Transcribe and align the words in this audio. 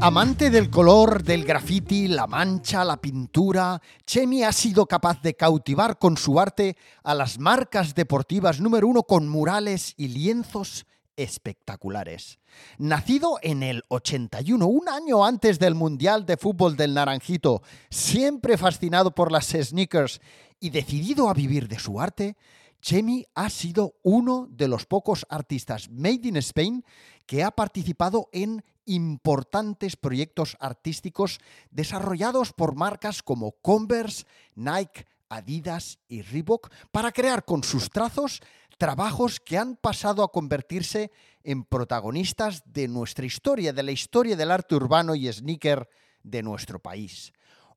Amante 0.00 0.50
del 0.50 0.70
color, 0.70 1.24
del 1.24 1.44
graffiti, 1.44 2.06
la 2.06 2.28
mancha, 2.28 2.84
la 2.84 2.98
pintura, 2.98 3.82
Chemi 4.06 4.44
ha 4.44 4.52
sido 4.52 4.86
capaz 4.86 5.20
de 5.22 5.34
cautivar 5.34 5.98
con 5.98 6.16
su 6.16 6.38
arte 6.38 6.76
a 7.02 7.16
las 7.16 7.40
marcas 7.40 7.96
deportivas 7.96 8.60
número 8.60 8.86
uno 8.86 9.02
con 9.02 9.28
murales 9.28 9.94
y 9.96 10.06
lienzos 10.06 10.86
espectaculares. 11.16 12.38
Nacido 12.78 13.40
en 13.42 13.64
el 13.64 13.82
81, 13.88 14.64
un 14.68 14.88
año 14.88 15.24
antes 15.24 15.58
del 15.58 15.74
Mundial 15.74 16.24
de 16.26 16.36
Fútbol 16.36 16.76
del 16.76 16.94
Naranjito, 16.94 17.62
siempre 17.90 18.56
fascinado 18.56 19.16
por 19.16 19.32
las 19.32 19.48
sneakers 19.48 20.20
y 20.60 20.70
decidido 20.70 21.28
a 21.28 21.34
vivir 21.34 21.66
de 21.66 21.80
su 21.80 22.00
arte, 22.00 22.36
Chemi 22.80 23.26
ha 23.34 23.50
sido 23.50 23.96
uno 24.04 24.46
de 24.48 24.68
los 24.68 24.86
pocos 24.86 25.26
artistas 25.28 25.90
made 25.90 26.28
in 26.28 26.36
Spain 26.36 26.84
que 27.26 27.42
ha 27.42 27.50
participado 27.50 28.28
en 28.30 28.62
importantes 28.88 29.96
proyectos 29.96 30.56
artísticos 30.60 31.38
desarrollados 31.70 32.52
por 32.52 32.74
marcas 32.74 33.22
como 33.22 33.52
Converse, 33.62 34.24
Nike, 34.54 35.06
Adidas 35.28 35.98
y 36.08 36.22
Reebok 36.22 36.70
para 36.90 37.12
crear 37.12 37.44
con 37.44 37.62
sus 37.62 37.90
trazos 37.90 38.40
trabajos 38.78 39.40
que 39.40 39.58
han 39.58 39.76
pasado 39.76 40.22
a 40.22 40.32
convertirse 40.32 41.10
en 41.42 41.64
protagonistas 41.64 42.62
de 42.64 42.88
nuestra 42.88 43.26
historia, 43.26 43.72
de 43.72 43.82
la 43.82 43.92
historia 43.92 44.36
del 44.36 44.50
arte 44.50 44.74
urbano 44.74 45.14
y 45.14 45.30
sneaker 45.30 45.88
de 46.22 46.42
nuestro 46.42 46.78
país. 46.78 47.32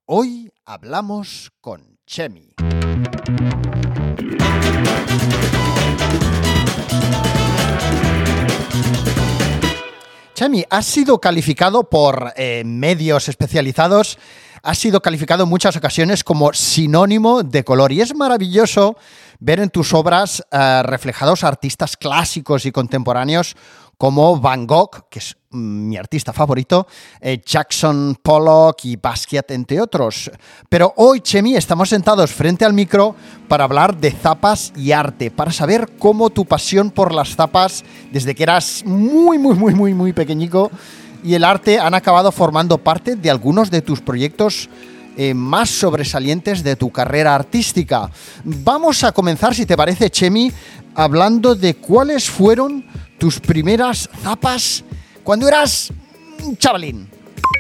Hoy 0.06 0.52
hablamos 0.66 1.52
con 1.60 2.00
Chemi. 2.06 2.54
Chemi, 10.42 10.66
has 10.72 10.88
sido 10.88 11.22
calificado 11.22 11.84
por 11.84 12.34
eh, 12.36 12.64
medios 12.66 13.30
especializados, 13.30 14.18
has 14.64 14.80
sido 14.80 15.00
calificado 15.00 15.44
en 15.44 15.50
muchas 15.50 15.76
ocasiones 15.76 16.24
como 16.24 16.52
sinónimo 16.52 17.44
de 17.44 17.64
color. 17.64 17.92
Y 17.92 18.02
es 18.02 18.16
maravilloso 18.16 18.98
ver 19.40 19.60
en 19.60 19.70
tus 19.70 19.94
obras 19.94 20.44
eh, 20.52 20.82
reflejados 20.82 21.44
artistas 21.44 21.96
clásicos 21.96 22.66
y 22.66 22.72
contemporáneos 22.72 23.56
como 24.02 24.36
Van 24.40 24.66
Gogh, 24.66 25.08
que 25.12 25.20
es 25.20 25.38
mm, 25.52 25.90
mi 25.90 25.96
artista 25.96 26.34
favorito, 26.34 26.88
eh, 27.20 27.40
Jackson 27.46 28.18
Pollock 28.20 28.86
y 28.86 28.96
Basquiat, 28.96 29.52
entre 29.52 29.80
otros. 29.80 30.32
Pero 30.68 30.92
hoy, 30.98 31.20
Chemi, 31.20 31.56
estamos 31.56 31.90
sentados 31.90 32.32
frente 32.32 32.66
al 32.66 32.74
micro 32.74 33.16
para 33.48 33.66
hablar 33.66 33.96
de 33.96 34.10
zapas 34.10 34.74
y 34.76 34.92
arte, 34.92 35.30
para 35.30 35.52
saber 35.52 35.88
cómo 36.00 36.32
tu 36.32 36.46
pasión 36.46 36.90
por 36.90 37.14
las 37.14 37.36
zapas, 37.36 37.84
desde 38.12 38.34
que 38.34 38.42
eras 38.42 38.82
muy, 38.88 39.38
muy, 39.38 39.54
muy, 39.54 39.76
muy, 39.76 39.94
muy 39.94 40.14
pequeñico, 40.14 40.72
y 41.24 41.36
el 41.36 41.44
arte 41.44 41.78
han 41.78 41.94
acabado 41.94 42.32
formando 42.32 42.80
parte 42.80 43.16
de 43.16 43.30
algunos 43.30 43.70
de 43.70 43.84
tus 43.84 44.02
proyectos 44.02 44.68
eh, 45.16 45.36
más 45.36 45.70
sobresalientes 45.70 46.64
de 46.64 46.76
tu 46.76 46.90
carrera 46.90 47.36
artística. 47.36 48.10
Vamos 48.44 49.04
a 49.04 49.12
comenzar, 49.12 49.54
si 49.54 49.68
te 49.68 49.78
parece, 49.78 50.10
Chemi, 50.10 50.52
hablando 50.96 51.54
de 51.54 51.76
cuáles 51.76 52.28
fueron 52.28 52.84
tus 53.22 53.40
primeras 53.40 54.10
zapas 54.24 54.84
cuando 55.24 55.48
eras 55.48 55.94
un 56.44 56.58
chavalín? 56.58 57.08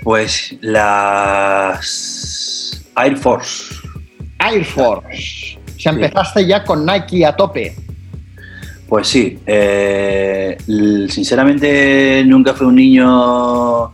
Pues 0.03 0.55
las 0.59 1.79
Air 2.97 3.15
Force. 3.15 3.75
Air 4.39 4.65
Force. 4.65 5.59
O 5.75 5.79
sea, 5.79 5.91
empezaste 5.91 6.47
ya 6.47 6.63
con 6.63 6.83
Nike 6.83 7.23
a 7.23 7.35
tope. 7.35 7.75
Pues 8.89 9.07
sí, 9.07 9.37
eh, 9.45 10.57
sinceramente 11.07 12.23
nunca 12.25 12.55
fui 12.55 12.65
un 12.65 12.77
niño 12.77 13.91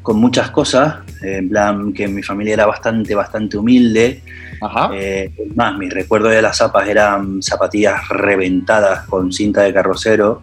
con 0.00 0.20
muchas 0.20 0.52
cosas, 0.52 0.98
en 1.20 1.48
plan 1.48 1.92
que 1.92 2.06
mi 2.06 2.22
familia 2.22 2.54
era 2.54 2.66
bastante, 2.66 3.16
bastante 3.16 3.56
humilde. 3.56 4.22
Ajá. 4.60 4.90
Eh, 4.94 5.32
más, 5.56 5.76
mis 5.76 5.92
recuerdos 5.92 6.30
de 6.30 6.42
las 6.42 6.58
zapas 6.58 6.88
eran 6.88 7.42
zapatillas 7.42 8.08
reventadas 8.08 9.04
con 9.08 9.32
cinta 9.32 9.62
de 9.62 9.74
carrocero 9.74 10.42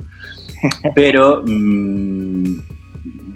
pero 0.96 1.44
mm, 1.46 2.59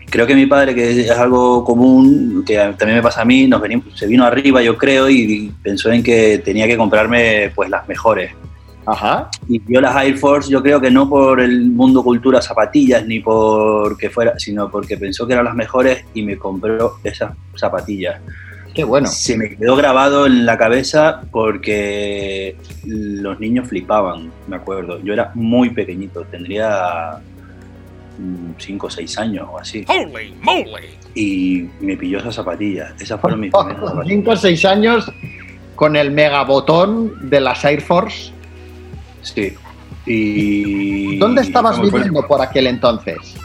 creo 0.09 0.27
que 0.27 0.35
mi 0.35 0.45
padre, 0.45 0.75
que 0.75 1.01
es 1.01 1.11
algo 1.11 1.63
común, 1.63 2.43
que 2.45 2.55
también 2.55 2.95
me 2.95 3.01
pasa 3.01 3.21
a 3.21 3.25
mí, 3.25 3.47
nos 3.47 3.61
se 3.95 4.07
vino 4.07 4.25
arriba, 4.25 4.61
yo 4.61 4.77
creo, 4.77 5.09
y 5.09 5.53
pensó 5.61 5.91
en 5.91 6.03
que 6.03 6.39
tenía 6.39 6.67
que 6.67 6.77
comprarme 6.77 7.51
pues 7.55 7.69
las 7.69 7.87
mejores. 7.87 8.31
Ajá. 8.85 9.29
Y 9.47 9.59
vio 9.59 9.81
las 9.81 9.95
Air 10.03 10.17
Force, 10.17 10.49
yo 10.49 10.63
creo 10.63 10.81
que 10.81 10.89
no 10.89 11.07
por 11.07 11.39
el 11.39 11.69
mundo 11.69 12.03
cultura 12.03 12.41
zapatillas, 12.41 13.05
ni 13.05 13.19
porque 13.19 14.09
fuera, 14.09 14.39
sino 14.39 14.69
porque 14.71 14.97
pensó 14.97 15.27
que 15.27 15.33
eran 15.33 15.45
las 15.45 15.55
mejores 15.55 16.05
y 16.13 16.23
me 16.23 16.37
compró 16.37 16.95
esas 17.03 17.33
zapatillas. 17.55 18.19
Qué 18.73 18.83
bueno. 18.83 19.07
Se 19.07 19.37
me 19.37 19.55
quedó 19.55 19.75
grabado 19.75 20.25
en 20.25 20.45
la 20.45 20.57
cabeza 20.57 21.21
porque 21.31 22.55
los 22.85 23.39
niños 23.39 23.67
flipaban, 23.67 24.31
me 24.47 24.55
acuerdo. 24.55 25.01
Yo 25.03 25.13
era 25.13 25.31
muy 25.33 25.71
pequeñito, 25.71 26.23
tendría 26.25 27.19
5 28.57 28.87
o 28.87 28.89
6 28.89 29.17
años 29.19 29.47
o 29.51 29.59
así. 29.59 29.85
¡Holy 29.87 30.35
moly! 30.41 30.89
Y 31.15 31.65
me 31.79 31.97
pilló 31.97 32.19
esa 32.19 32.31
zapatilla. 32.31 32.93
Esas 32.99 33.19
fueron 33.19 33.39
mis 33.39 33.51
primeras 33.51 33.79
zapatillas. 33.89 34.07
5 34.07 34.31
o 34.31 34.35
6 34.35 34.65
años 34.65 35.11
con 35.75 35.95
el 35.95 36.11
megabotón 36.11 37.29
de 37.29 37.39
las 37.39 37.63
Air 37.63 37.81
Force. 37.81 38.31
Sí. 39.21 39.53
Y... 40.05 41.17
¿Dónde 41.17 41.41
estabas 41.41 41.81
viviendo 41.81 42.25
por 42.27 42.41
aquel 42.41 42.67
entonces? 42.67 43.35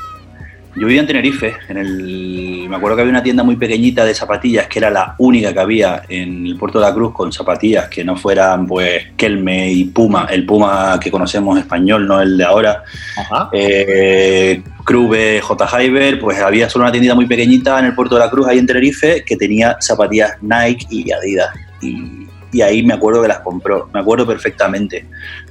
Yo 0.77 0.87
vivía 0.87 1.03
en 1.03 1.07
Tenerife, 1.07 1.55
en 1.69 1.77
el, 1.77 2.67
me 2.69 2.77
acuerdo 2.77 2.97
que 2.97 3.03
había 3.03 3.12
una 3.12 3.23
tienda 3.23 3.45
muy 3.45 3.55
pequeñita 3.55 4.05
de 4.05 4.12
zapatillas 4.12 4.67
que 4.67 4.81
era 4.81 4.91
la 4.91 5.15
única 5.19 5.53
que 5.53 5.61
había 5.61 6.03
en 6.09 6.47
el 6.47 6.57
puerto 6.57 6.81
de 6.81 6.87
la 6.87 6.93
Cruz 6.93 7.15
con 7.15 7.33
zapatillas 7.33 7.89
que 7.89 8.03
no 8.03 8.17
fueran 8.17 8.67
pues 8.67 9.13
Kelme 9.17 9.71
y 9.71 9.84
Puma, 9.84 10.27
el 10.31 10.45
Puma 10.45 10.99
que 11.01 11.13
conocemos 11.13 11.57
español, 11.59 12.09
no 12.09 12.21
el 12.21 12.37
de 12.37 12.45
ahora. 12.45 12.83
Ajá. 13.17 13.51
Eh, 13.53 14.63
J. 14.84 15.67
Hyber, 15.81 16.19
pues 16.19 16.41
había 16.41 16.69
solo 16.69 16.84
una 16.84 16.93
tiendita 16.93 17.15
muy 17.15 17.27
pequeñita 17.27 17.79
en 17.79 17.87
el 17.87 17.95
puerto 17.95 18.17
de 18.17 18.23
la 18.23 18.31
Cruz, 18.31 18.49
ahí 18.49 18.59
en 18.59 18.67
Tenerife, 18.67 19.25
que 19.25 19.37
tenía 19.37 19.77
zapatillas 19.81 20.33
Nike 20.43 20.87
y 20.91 21.13
Adidas. 21.13 21.51
Y, 21.81 22.27
y 22.53 22.63
ahí 22.63 22.83
me 22.83 22.95
acuerdo 22.95 23.23
que 23.23 23.29
las 23.29 23.41
compró, 23.41 23.89
me 23.95 24.01
acuerdo 24.01 24.27
perfectamente 24.27 25.07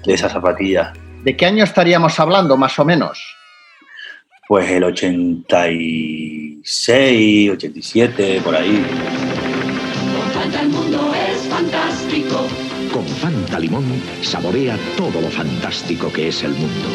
de 0.06 0.14
esas 0.14 0.34
zapatillas. 0.34 0.90
¿De 1.24 1.36
qué 1.38 1.46
año 1.46 1.64
estaríamos 1.64 2.20
hablando, 2.20 2.58
más 2.58 2.78
o 2.78 2.86
menos? 2.86 3.38
Pues 4.54 4.70
el 4.70 4.84
86, 4.84 7.50
87, 7.50 8.42
por 8.44 8.56
ahí. 8.56 8.86
Con 10.16 10.30
Fanta 10.30 10.62
el 10.62 10.70
mundo 10.70 11.12
es 11.16 11.48
fantástico. 11.48 12.46
Con 12.94 13.04
Fanta 13.04 13.60
Limón 13.60 13.84
saborea 14.22 14.78
todo 14.96 15.22
lo 15.22 15.30
fantástico 15.30 16.14
que 16.14 16.28
es 16.28 16.44
el 16.44 16.52
mundo. 16.52 16.88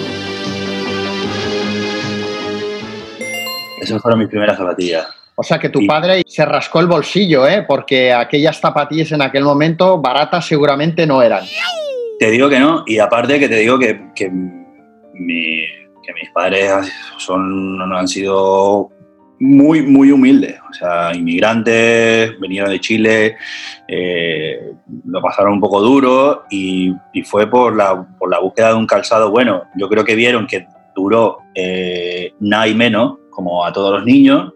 Esas 3.80 4.00
fueron 4.02 4.20
mis 4.20 4.28
primeras 4.28 4.56
zapatillas. 4.56 5.08
O 5.34 5.42
sea 5.42 5.58
que 5.58 5.68
tu 5.68 5.84
padre 5.84 6.22
se 6.28 6.44
rascó 6.44 6.78
el 6.78 6.86
bolsillo, 6.86 7.44
¿eh? 7.44 7.64
Porque 7.66 8.12
aquellas 8.12 8.60
zapatillas 8.60 9.10
en 9.10 9.22
aquel 9.22 9.42
momento 9.42 10.00
baratas 10.00 10.46
seguramente 10.46 11.08
no 11.08 11.22
eran. 11.22 11.42
Te 12.20 12.30
digo 12.30 12.48
que 12.48 12.60
no, 12.60 12.84
y 12.86 13.00
aparte 13.00 13.40
que 13.40 13.48
te 13.48 13.56
digo 13.56 13.80
que, 13.80 14.00
que 14.14 14.30
mi, 14.30 15.66
que 16.08 16.14
mis 16.14 16.30
padres 16.30 16.90
son, 17.18 17.80
han 17.92 18.08
sido 18.08 18.90
muy, 19.40 19.82
muy 19.82 20.10
humildes, 20.10 20.58
o 20.68 20.72
sea, 20.72 21.14
inmigrantes, 21.14 22.40
vinieron 22.40 22.70
de 22.70 22.80
Chile, 22.80 23.36
eh, 23.86 24.72
lo 25.04 25.20
pasaron 25.20 25.52
un 25.52 25.60
poco 25.60 25.82
duro 25.82 26.44
y, 26.50 26.94
fue 27.24 27.48
por 27.48 27.76
la, 27.76 28.06
por 28.18 28.30
la, 28.30 28.38
búsqueda 28.40 28.70
de 28.70 28.76
un 28.76 28.86
calzado 28.86 29.30
bueno. 29.30 29.64
Yo 29.76 29.88
creo 29.88 30.02
que 30.02 30.14
vieron 30.14 30.46
que 30.46 30.66
duró 30.96 31.40
eh, 31.54 32.32
nada 32.40 32.66
y 32.66 32.74
menos, 32.74 33.18
como 33.28 33.64
a 33.64 33.72
todos 33.72 33.92
los 33.92 34.04
niños, 34.04 34.54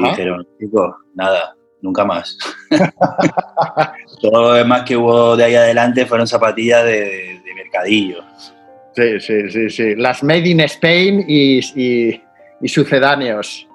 y 0.00 0.04
dijeron, 0.04 0.46
chicos, 0.58 0.96
nada, 1.14 1.54
nunca 1.80 2.04
más. 2.04 2.36
Todo 4.20 4.42
lo 4.42 4.52
demás 4.54 4.82
que 4.82 4.96
hubo 4.96 5.36
de 5.36 5.44
ahí 5.44 5.54
adelante 5.54 6.06
fueron 6.06 6.26
zapatillas 6.26 6.82
de, 6.84 7.40
de 7.44 7.54
mercadillo. 7.54 8.24
Sí, 8.98 9.20
sí, 9.20 9.48
sí, 9.48 9.70
sí. 9.70 9.94
Las 9.94 10.24
Made 10.24 10.48
in 10.48 10.58
Spain 10.58 11.24
y, 11.28 11.60
y, 12.60 12.68
sucedáneos. 12.68 13.68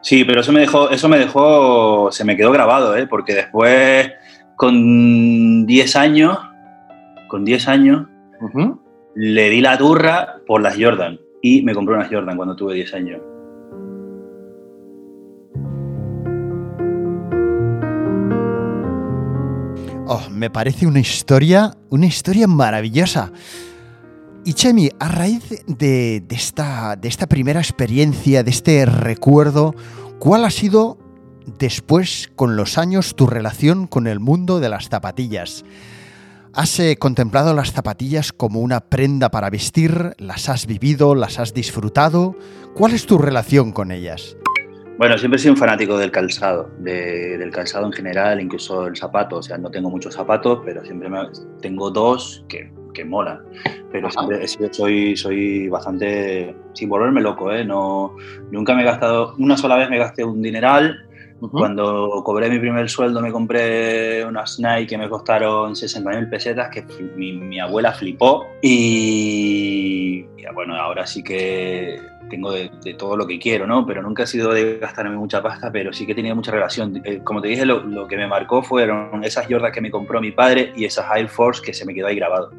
Sí, 0.00 0.24
pero 0.24 0.40
eso 0.40 0.52
me 0.52 0.60
dejó, 0.60 0.88
eso 0.88 1.06
me 1.06 1.18
dejó, 1.18 2.10
se 2.10 2.24
me 2.24 2.34
quedó 2.34 2.50
grabado, 2.50 2.96
¿eh? 2.96 3.06
porque 3.06 3.34
después, 3.34 4.10
con 4.56 5.66
10 5.66 5.96
años, 5.96 6.38
con 7.28 7.44
10 7.44 7.68
años, 7.68 8.06
le 9.14 9.50
di 9.50 9.60
la 9.60 9.76
turra 9.76 10.36
por 10.46 10.62
las 10.62 10.76
Jordan 10.80 11.20
y 11.42 11.60
me 11.60 11.74
compré 11.74 11.96
unas 11.96 12.08
Jordan 12.08 12.38
cuando 12.38 12.56
tuve 12.56 12.72
10 12.72 12.94
años. 12.94 13.20
Oh, 20.06 20.30
me 20.30 20.48
parece 20.48 20.86
una 20.86 21.00
historia, 21.00 21.74
una 21.90 22.06
historia 22.06 22.46
maravillosa. 22.46 23.30
Y 24.44 24.54
Chemi, 24.54 24.88
a 24.98 25.08
raíz 25.08 25.62
de, 25.66 26.22
esta, 26.30 26.96
primera 27.28 27.60
experiencia, 27.60 28.42
de 28.42 28.50
este 28.50 28.86
recuerdo, 28.86 29.74
¿cuál 30.18 30.44
ha 30.44 30.50
sido 30.50 30.96
después, 31.58 32.30
con 32.34 32.56
los 32.56 32.78
años, 32.78 33.14
tu 33.14 33.26
relación 33.26 33.86
con 33.86 34.06
el 34.06 34.20
mundo 34.20 34.58
de 34.60 34.70
las 34.70 34.88
zapatillas? 34.88 35.64
¿Has 36.54 36.80
eh, 36.80 36.96
contemplado 36.96 37.52
las 37.54 37.72
zapatillas 37.72 38.32
como 38.32 38.60
una 38.60 38.80
prenda 38.80 39.30
para 39.30 39.50
vestir? 39.50 40.14
¿Las 40.18 40.48
has 40.48 40.66
vivido? 40.66 41.14
¿Las 41.14 41.38
has 41.38 41.52
disfrutado? 41.52 42.34
¿Cuál 42.74 42.94
es 42.94 43.04
tu 43.06 43.18
relación 43.18 43.70
con 43.72 43.92
ellas? 43.92 44.34
Bueno, 44.96 45.16
siempre 45.18 45.36
he 45.36 45.40
sido 45.42 45.52
un 45.54 45.58
fanático 45.58 45.96
del 45.98 46.10
calzado, 46.10 46.70
de- 46.80 47.36
del 47.38 47.50
calzado 47.52 47.86
en 47.86 47.92
general, 47.92 48.40
incluso 48.40 48.86
el 48.86 48.96
zapato. 48.96 49.36
O 49.36 49.42
sea, 49.42 49.58
no 49.58 49.70
tengo 49.70 49.90
muchos 49.90 50.14
zapatos, 50.14 50.60
pero 50.64 50.82
siempre 50.84 51.08
me- 51.10 51.28
tengo 51.60 51.90
dos 51.90 52.44
que, 52.48 52.72
que 52.98 53.04
molan. 53.04 53.40
Pero 53.90 54.10
siempre 54.10 54.46
soy, 54.72 55.16
soy 55.16 55.68
bastante, 55.68 56.54
sin 56.74 56.88
volverme 56.88 57.22
loco, 57.22 57.52
¿eh? 57.52 57.64
No, 57.64 58.16
nunca 58.50 58.74
me 58.74 58.82
he 58.82 58.84
gastado, 58.84 59.34
una 59.38 59.56
sola 59.56 59.76
vez 59.76 59.88
me 59.88 59.98
gasté 59.98 60.24
un 60.24 60.42
dineral. 60.42 61.07
Cuando 61.40 62.22
cobré 62.24 62.50
mi 62.50 62.58
primer 62.58 62.88
sueldo 62.90 63.20
me 63.20 63.30
compré 63.30 64.24
unas 64.24 64.58
Nike 64.58 64.88
que 64.88 64.98
me 64.98 65.08
costaron 65.08 65.74
60.000 65.74 66.28
pesetas, 66.28 66.68
que 66.70 66.84
mi, 67.16 67.32
mi 67.32 67.60
abuela 67.60 67.92
flipó. 67.92 68.46
Y, 68.60 70.24
bueno, 70.52 70.74
ahora 70.74 71.06
sí 71.06 71.22
que 71.22 72.00
tengo 72.28 72.52
de, 72.52 72.70
de 72.82 72.94
todo 72.94 73.16
lo 73.16 73.26
que 73.26 73.38
quiero, 73.38 73.66
¿no? 73.66 73.86
Pero 73.86 74.02
nunca 74.02 74.24
he 74.24 74.26
sido 74.26 74.52
de 74.52 74.78
gastarme 74.78 75.16
mucha 75.16 75.42
pasta, 75.42 75.70
pero 75.70 75.92
sí 75.92 76.06
que 76.06 76.12
he 76.12 76.14
tenido 76.14 76.34
mucha 76.34 76.50
relación. 76.50 77.00
Eh, 77.04 77.20
Como 77.22 77.40
te 77.40 77.48
dije, 77.48 77.64
lo, 77.64 77.84
lo 77.84 78.06
que 78.06 78.16
me 78.16 78.26
marcó 78.26 78.62
fueron 78.62 79.22
esas 79.24 79.46
Jordan 79.48 79.72
que 79.72 79.80
me 79.80 79.90
compró 79.90 80.20
mi 80.20 80.32
padre 80.32 80.72
y 80.76 80.84
esas 80.84 81.06
Air 81.16 81.28
Force 81.28 81.62
que 81.62 81.72
se 81.72 81.86
me 81.86 81.94
quedó 81.94 82.08
ahí 82.08 82.16
grabado. 82.16 82.50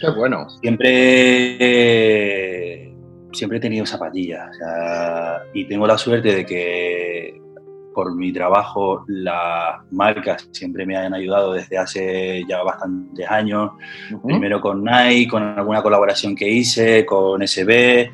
Qué 0.00 0.10
bueno. 0.10 0.48
Siempre, 0.60 1.56
eh, 1.58 2.94
siempre 3.32 3.58
he 3.58 3.60
tenido 3.60 3.86
zapatillas 3.86 4.50
o 4.50 4.54
sea, 4.54 5.42
y 5.54 5.64
tengo 5.64 5.86
la 5.86 5.96
suerte 5.96 6.34
de 6.34 6.44
que 6.44 7.05
por 7.96 8.14
mi 8.14 8.30
trabajo 8.30 9.06
las 9.06 9.80
marcas 9.90 10.46
siempre 10.52 10.84
me 10.84 10.98
han 10.98 11.14
ayudado 11.14 11.54
desde 11.54 11.78
hace 11.78 12.44
ya 12.46 12.62
bastantes 12.62 13.26
años. 13.26 13.70
Primero 14.22 14.60
con 14.60 14.84
Nike, 14.84 15.30
con 15.30 15.42
alguna 15.42 15.82
colaboración 15.82 16.36
que 16.36 16.46
hice, 16.46 17.06
con 17.06 17.40
SB. 17.40 18.10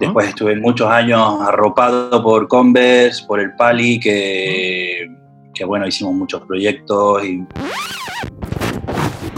Después 0.00 0.28
estuve 0.28 0.56
muchos 0.56 0.88
años 0.88 1.42
arropado 1.42 2.22
por 2.22 2.48
Converse, 2.48 3.26
por 3.26 3.40
el 3.40 3.54
Pali, 3.54 4.00
que, 4.00 5.06
que 5.52 5.64
bueno, 5.66 5.86
hicimos 5.86 6.14
muchos 6.14 6.40
proyectos 6.46 7.22
y 7.22 7.44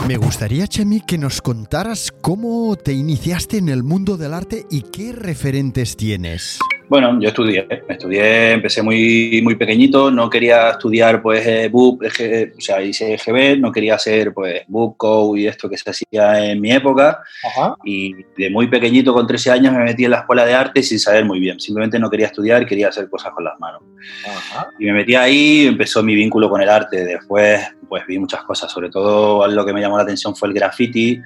Me 0.07 0.17
gustaría, 0.19 0.69
Chemi, 0.69 1.01
que 1.01 1.19
nos 1.19 1.43
contaras 1.43 2.13
cómo 2.21 2.77
te 2.77 2.93
iniciaste 2.93 3.59
en 3.59 3.69
el 3.69 3.83
mundo 3.83 4.17
del 4.17 4.35
arte 4.35 4.67
y 4.71 4.83
qué 4.83 5.11
referentes 5.11 5.97
tienes. 5.97 6.61
Bueno, 6.91 7.21
yo 7.21 7.29
estudié, 7.29 7.69
estudié, 7.89 8.55
empecé 8.55 8.83
muy, 8.83 9.41
muy 9.45 9.55
pequeñito, 9.55 10.11
no 10.11 10.29
quería 10.29 10.71
estudiar 10.71 11.23
pues 11.23 11.47
eh, 11.47 11.69
BUP, 11.69 12.03
EG, 12.03 12.55
o 12.59 12.61
sea, 12.61 12.83
hice 12.83 13.15
EGB, 13.15 13.61
no 13.61 13.71
quería 13.71 13.95
hacer 13.95 14.35
pues 14.35 14.63
BUP, 14.67 14.97
CO 14.97 15.37
y 15.37 15.47
esto 15.47 15.71
que 15.71 15.79
se 15.79 15.89
hacía 15.89 16.51
en 16.51 16.61
mi 16.61 16.73
época 16.73 17.23
Ajá. 17.45 17.77
y 17.85 18.17
de 18.37 18.51
muy 18.51 18.67
pequeñito, 18.67 19.15
con 19.15 19.25
13 19.25 19.53
años, 19.53 19.73
me 19.73 19.85
metí 19.85 20.05
en 20.05 20.11
la 20.11 20.19
escuela 20.19 20.45
de 20.45 20.53
arte 20.53 20.83
sin 20.83 20.99
saber 20.99 21.25
muy 21.25 21.39
bien, 21.39 21.61
simplemente 21.61 21.97
no 22.01 22.11
quería 22.11 22.27
estudiar, 22.27 22.67
quería 22.67 22.89
hacer 22.89 23.09
cosas 23.09 23.33
con 23.35 23.45
las 23.45 23.57
manos. 23.61 23.83
Ajá. 24.27 24.71
Y 24.81 24.87
me 24.87 24.95
metí 24.95 25.15
ahí, 25.15 25.69
empezó 25.69 26.03
mi 26.03 26.17
vínculo 26.17 26.51
con 26.51 26.61
el 26.61 26.69
arte, 26.69 27.05
después 27.05 27.61
pues 27.89 28.05
vi 28.09 28.19
muchas 28.19 28.43
cosas, 28.43 28.73
sobre 28.73 28.91
todo 28.91 29.47
lo 29.47 29.65
que 29.65 29.73
me 29.73 29.81
llamó 29.81 29.97
la 29.97 30.03
atención 30.03 30.35
fue 30.35 30.49
el 30.49 30.55
graffiti, 30.55 31.23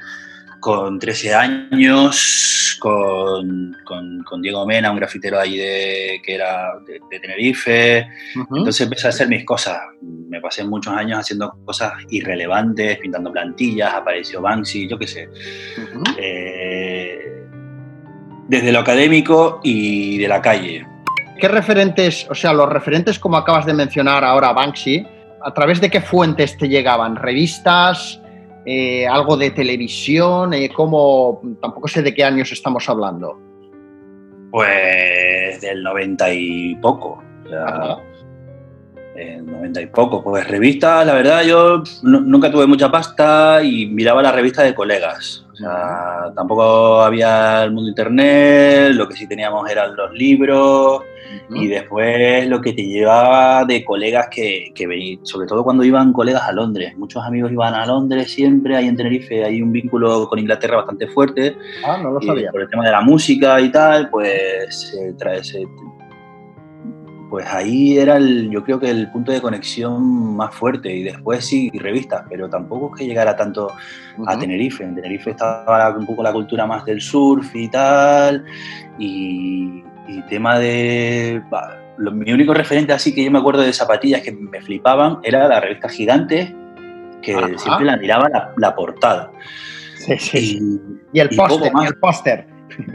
con 0.64 0.98
13 0.98 1.34
años, 1.34 2.78
con, 2.80 3.76
con, 3.84 4.24
con 4.24 4.40
Diego 4.40 4.64
Mena, 4.64 4.90
un 4.90 4.96
grafitero 4.96 5.38
ahí 5.38 5.58
de, 5.58 6.22
que 6.24 6.36
era 6.36 6.78
de, 6.86 7.02
de 7.10 7.20
Tenerife. 7.20 8.08
Entonces 8.34 8.80
empecé 8.80 9.08
a 9.08 9.10
hacer 9.10 9.28
mis 9.28 9.44
cosas. 9.44 9.78
Me 10.00 10.40
pasé 10.40 10.64
muchos 10.64 10.94
años 10.94 11.18
haciendo 11.18 11.54
cosas 11.66 11.92
irrelevantes, 12.08 12.96
pintando 12.96 13.30
plantillas, 13.30 13.92
apareció 13.92 14.40
Banksy, 14.40 14.88
yo 14.88 14.98
qué 14.98 15.06
sé. 15.06 15.28
Eh, 16.16 17.18
desde 18.48 18.72
lo 18.72 18.78
académico 18.78 19.60
y 19.62 20.16
de 20.16 20.28
la 20.28 20.40
calle. 20.40 20.86
¿Qué 21.38 21.48
referentes, 21.48 22.26
o 22.30 22.34
sea, 22.34 22.54
los 22.54 22.70
referentes 22.70 23.18
como 23.18 23.36
acabas 23.36 23.66
de 23.66 23.74
mencionar 23.74 24.24
ahora, 24.24 24.54
Banksy, 24.54 25.06
a 25.44 25.52
través 25.52 25.82
de 25.82 25.90
qué 25.90 26.00
fuentes 26.00 26.56
te 26.56 26.70
llegaban? 26.70 27.16
¿Revistas? 27.16 28.18
Eh, 28.66 29.06
¿Algo 29.06 29.36
de 29.36 29.50
televisión? 29.50 30.54
Eh, 30.54 30.70
¿Cómo? 30.74 31.42
Tampoco 31.60 31.86
sé 31.88 32.02
de 32.02 32.14
qué 32.14 32.24
años 32.24 32.50
estamos 32.52 32.88
hablando. 32.88 33.38
Pues 34.50 35.60
del 35.60 35.82
90 35.82 36.32
y 36.32 36.74
poco. 36.76 37.22
O 37.44 37.48
sea, 37.48 37.64
Ajá. 37.64 37.98
el 39.16 39.44
90 39.46 39.82
y 39.82 39.86
poco. 39.86 40.22
Pues 40.22 40.46
revistas, 40.48 41.04
la 41.06 41.12
verdad, 41.14 41.42
yo 41.44 41.82
nu- 42.02 42.20
nunca 42.20 42.50
tuve 42.50 42.66
mucha 42.66 42.90
pasta 42.90 43.60
y 43.62 43.86
miraba 43.86 44.22
la 44.22 44.32
revista 44.32 44.62
de 44.62 44.74
colegas. 44.74 45.43
O 45.54 45.56
sea, 45.56 46.32
tampoco 46.34 47.00
había 47.02 47.62
el 47.62 47.70
mundo 47.72 47.88
internet, 47.88 48.92
lo 48.92 49.06
que 49.08 49.14
sí 49.14 49.28
teníamos 49.28 49.70
eran 49.70 49.94
los 49.94 50.12
libros 50.12 51.02
y 51.50 51.68
después 51.68 52.46
lo 52.48 52.60
que 52.60 52.72
te 52.72 52.82
llevaba 52.84 53.64
de 53.64 53.84
colegas 53.84 54.26
que, 54.30 54.72
que 54.74 54.86
venían, 54.86 55.24
sobre 55.24 55.46
todo 55.46 55.62
cuando 55.62 55.84
iban 55.84 56.12
colegas 56.12 56.42
a 56.42 56.52
Londres. 56.52 56.96
Muchos 56.96 57.22
amigos 57.24 57.52
iban 57.52 57.72
a 57.74 57.86
Londres 57.86 58.32
siempre, 58.32 58.76
ahí 58.76 58.88
en 58.88 58.96
Tenerife 58.96 59.44
hay 59.44 59.62
un 59.62 59.70
vínculo 59.72 60.28
con 60.28 60.38
Inglaterra 60.40 60.76
bastante 60.78 61.06
fuerte. 61.06 61.56
Ah, 61.84 61.98
no 62.02 62.10
lo 62.10 62.20
Y 62.20 62.26
sabía. 62.26 62.50
por 62.50 62.62
el 62.62 62.68
tema 62.68 62.84
de 62.84 62.90
la 62.92 63.00
música 63.00 63.60
y 63.60 63.70
tal, 63.70 64.10
pues 64.10 64.90
se 64.90 65.12
trae, 65.14 65.42
se- 65.44 65.66
pues 67.34 67.48
ahí 67.48 67.98
era 67.98 68.16
el, 68.16 68.48
yo 68.48 68.62
creo 68.62 68.78
que 68.78 68.88
el 68.88 69.10
punto 69.10 69.32
de 69.32 69.40
conexión 69.40 70.36
más 70.36 70.54
fuerte 70.54 70.94
y 70.94 71.02
después 71.02 71.44
sí 71.44 71.68
revistas, 71.74 72.22
pero 72.28 72.48
tampoco 72.48 72.94
es 72.94 73.00
que 73.00 73.08
llegara 73.08 73.34
tanto 73.34 73.72
a. 74.24 74.38
Tenerife. 74.38 74.84
En 74.84 74.94
Tenerife 74.94 75.30
estaba 75.30 75.90
un 75.98 76.06
poco 76.06 76.22
la 76.22 76.32
cultura 76.32 76.64
más 76.64 76.84
del 76.84 77.00
surf 77.00 77.56
y 77.56 77.66
tal, 77.66 78.44
y, 79.00 79.82
y 80.06 80.22
tema 80.28 80.60
de... 80.60 81.42
bah, 81.50 81.76
lo- 81.96 82.12
mi 82.12 82.32
único 82.32 82.54
referente 82.54 82.92
así 82.92 83.12
que 83.12 83.24
yo 83.24 83.32
me 83.32 83.40
acuerdo 83.40 83.62
de 83.62 83.72
zapatillas 83.72 84.20
que 84.22 84.30
me 84.30 84.62
flipaban 84.62 85.18
era 85.24 85.48
la 85.48 85.58
revista 85.58 85.88
Gigante, 85.88 86.54
que 87.20 87.34
Ajá. 87.34 87.48
siempre 87.58 87.86
la 87.86 87.96
miraba 87.96 88.28
la, 88.28 88.52
la 88.56 88.76
portada. 88.76 89.32
Sí, 89.96 90.16
sí, 90.18 90.38
sí. 90.38 90.78
Y, 91.12 91.18
el 91.18 91.30
póster, 91.30 91.72
y 91.82 91.84
el 91.84 91.96
póster. 91.96 92.46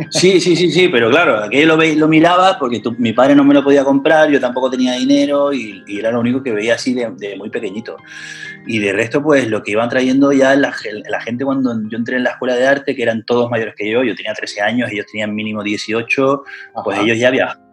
Sí, 0.10 0.40
sí, 0.40 0.56
sí, 0.56 0.72
sí, 0.72 0.88
pero 0.90 1.10
claro, 1.10 1.44
aquello 1.44 1.76
lo, 1.76 1.84
lo 1.84 2.08
miraba 2.08 2.58
porque 2.60 2.80
tu- 2.80 2.96
mi 2.98 3.14
padre 3.14 3.36
no 3.36 3.44
me 3.44 3.54
lo 3.54 3.64
podía 3.64 3.84
comprar, 3.84 4.30
yo 4.30 4.40
tampoco 4.40 4.70
tenía 4.70 4.94
dinero 4.94 5.54
y, 5.54 5.84
y 5.88 6.00
era 6.00 6.12
lo 6.12 6.20
único 6.20 6.42
que 6.44 6.52
veía 6.52 6.76
así 6.76 6.94
de, 6.94 7.10
de 7.18 7.36
muy 7.38 7.50
pequeñito. 7.50 7.98
Y 8.68 8.80
de 8.80 8.92
resto, 8.94 9.24
pues 9.24 9.48
lo 9.48 9.64
que 9.64 9.72
iban 9.72 9.90
trayendo 9.90 10.32
ya 10.32 10.56
la, 10.56 10.72
gen- 10.74 11.04
la 11.10 11.22
gente 11.22 11.46
cuando 11.46 11.74
yo 11.90 11.98
entré 11.98 12.18
en 12.18 12.24
la 12.24 12.32
escuela 12.32 12.56
de 12.56 12.68
arte, 12.68 12.96
que 12.96 13.04
eran 13.04 13.24
todos 13.24 13.50
mayores 13.50 13.74
que 13.78 13.90
yo, 13.90 14.04
yo 14.04 14.16
tenía 14.16 14.34
13 14.34 14.62
años, 14.62 14.92
ellos 14.92 15.06
tenían 15.12 15.34
mínimo 15.34 15.64
18, 15.64 16.44
pues 16.84 16.98
Ajá. 16.98 17.06
ellos 17.06 17.18
ya 17.18 17.32
viajaban, 17.32 17.64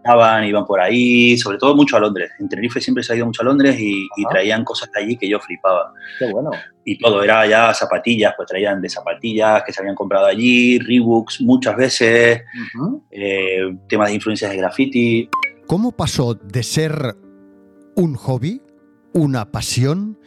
iban 0.45 0.65
por 0.65 0.81
ahí, 0.81 1.37
sobre 1.39 1.59
todo 1.59 1.75
mucho 1.75 1.97
a 1.97 2.01
Londres. 2.01 2.31
En 2.39 2.49
Tenerife 2.49 2.81
siempre 2.81 3.03
se 3.03 3.13
ha 3.13 3.17
ido 3.17 3.27
mucho 3.27 3.43
a 3.43 3.45
Londres 3.45 3.77
y, 3.79 4.09
traían 4.31 4.65
cosas 4.65 4.91
de 4.93 5.01
allí 5.01 5.17
que 5.17 5.29
yo 5.29 5.39
flipaba 5.41 5.93
Qué 6.19 6.31
bueno. 6.31 6.51
y 6.85 6.99
todo, 6.99 7.23
era 7.23 7.47
ya 7.47 7.73
zapatillas, 7.73 8.35
pues 8.37 8.49
traían 8.49 8.81
de 8.83 8.89
zapatillas 8.89 9.63
que 9.65 9.73
se 9.73 9.81
habían 9.81 9.95
comprado 9.95 10.27
allí, 10.27 10.79
Reeboks 10.79 11.41
muchas 11.43 11.77
veces, 11.77 12.43
eh, 13.11 13.77
temas 13.89 14.09
de 14.09 14.15
influencias 14.15 14.51
de 14.51 14.57
graffiti. 14.57 15.29
¿Cómo 15.67 15.93
pasó 15.93 16.35
de 16.35 16.63
ser 16.63 17.17
un 17.95 18.15
hobby, 18.15 18.63
una 19.13 19.51
pasión, 19.51 20.19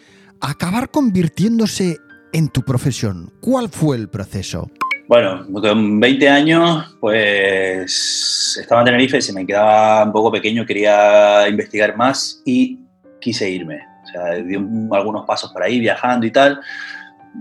a 0.42 0.52
acabar 0.52 0.90
convirtiéndose 0.92 1.98
en 2.34 2.50
tu 2.50 2.64
profesión? 2.64 3.34
¿Cuál 3.42 3.70
fue 3.70 3.98
el 3.98 4.10
proceso? 4.10 4.70
Bueno, 5.10 5.44
con 5.60 6.00
20 6.00 6.30
años, 6.30 6.96
pues 7.00 8.60
estaba 8.62 8.82
en 8.82 8.86
Tenerife, 8.86 9.20
se 9.24 9.34
me 9.34 9.44
quedaba 9.44 10.04
un 10.04 10.12
poco 10.12 10.32
pequeño, 10.32 10.68
quería 10.68 11.48
investigar 11.50 11.98
más 11.98 12.44
y 12.46 12.78
quise 13.20 13.50
irme. 13.50 13.80
O 14.04 14.08
sea, 14.08 14.36
di 14.36 14.56
un- 14.56 14.88
algunos 14.94 15.26
pasos 15.26 15.52
por 15.52 15.64
ahí 15.64 15.80
viajando 15.80 16.28
y 16.28 16.32
tal, 16.32 16.60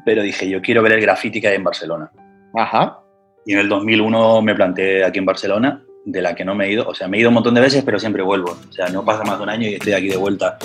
pero 0.03 0.23
dije, 0.23 0.49
yo 0.49 0.63
quiero 0.63 0.83
ver 0.83 0.93
el 0.93 1.03
graffiti 1.03 1.43
que 1.43 1.49
hay 1.49 1.57
en 1.57 1.65
Barcelona. 1.65 2.11
Ajá. 2.55 3.01
Y 3.45 3.53
en 3.53 3.59
el 3.59 3.69
2001 3.69 4.41
me 4.41 4.55
planté 4.55 5.05
aquí 5.05 5.19
en 5.19 5.27
Barcelona, 5.27 5.83
de 6.07 6.23
la 6.23 6.35
que 6.35 6.47
no 6.47 6.55
me 6.55 6.65
he 6.69 6.73
ido. 6.73 6.89
O 6.89 6.95
sea, 6.95 7.07
me 7.07 7.19
he 7.19 7.21
ido 7.21 7.29
un 7.29 7.35
montón 7.35 7.53
de 7.53 7.61
veces, 7.61 7.83
pero 7.85 7.99
siempre 7.99 8.23
vuelvo. 8.23 8.57
O 8.67 8.73
sea, 8.73 8.89
no 8.89 9.05
pasa 9.05 9.25
más 9.25 9.37
de 9.37 9.43
un 9.43 9.51
año 9.51 9.69
y 9.69 9.75
estoy 9.75 9.93
aquí 9.93 10.09
de 10.09 10.17
vuelta. 10.17 10.57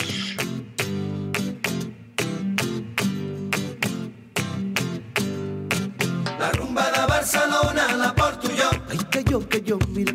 Que 9.61 9.75
mira. 9.89 10.13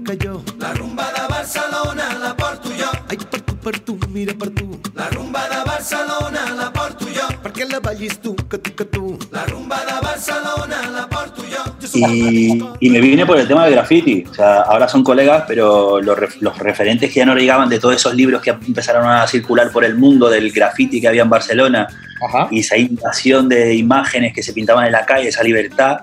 La 0.58 0.72
rumba 0.74 1.04
de 1.12 1.28
Barcelona 1.28 2.18
la 2.20 2.34
porto 2.36 2.68
jo. 2.70 2.90
Ai, 3.08 3.16
per 3.16 3.40
tu, 3.40 3.56
per 3.56 3.78
tu, 3.80 3.98
mira 4.10 4.32
per 4.34 4.50
tu. 4.50 4.80
La 4.94 5.08
rumba 5.10 5.42
de 5.48 5.62
Barcelona 5.64 6.40
la 6.56 6.72
porto 6.72 7.06
jo. 7.06 7.26
Perquè 7.42 7.66
la 7.70 7.78
ballis 7.80 8.18
tu, 8.20 8.34
que 8.34 8.58
tu, 8.58 8.74
que 8.74 8.84
tu. 8.84 9.18
La 9.30 9.44
rumba 9.46 9.78
de 9.84 9.92
Barcelona 10.02 10.88
la 10.92 11.06
porto 11.08 11.42
jo. 11.42 11.62
Jo 11.80 11.86
soc 11.86 12.00
Y, 12.10 12.62
y 12.80 12.90
me 12.90 13.00
vine 13.00 13.24
por 13.26 13.38
el 13.38 13.46
tema 13.46 13.64
del 13.64 13.74
graffiti. 13.74 14.24
O 14.30 14.34
sea, 14.34 14.62
ahora 14.62 14.88
son 14.88 15.04
colegas, 15.04 15.44
pero 15.46 16.00
los, 16.00 16.18
ref- 16.18 16.40
los 16.40 16.58
referentes 16.58 17.12
que 17.12 17.20
ya 17.20 17.26
no 17.26 17.34
llegaban 17.36 17.68
de 17.68 17.78
todos 17.78 17.94
esos 17.94 18.14
libros 18.14 18.42
que 18.42 18.50
empezaron 18.50 19.06
a 19.06 19.26
circular 19.26 19.70
por 19.70 19.84
el 19.84 19.94
mundo 19.96 20.28
del 20.28 20.50
graffiti 20.50 21.00
que 21.00 21.08
había 21.08 21.22
en 21.22 21.30
Barcelona 21.30 21.86
Ajá. 22.26 22.48
y 22.50 22.60
esa 22.60 22.76
invasión 22.76 23.48
de 23.48 23.74
imágenes 23.74 24.32
que 24.34 24.42
se 24.42 24.52
pintaban 24.52 24.86
en 24.86 24.92
la 24.92 25.06
calle, 25.06 25.28
esa 25.28 25.42
libertad, 25.44 25.98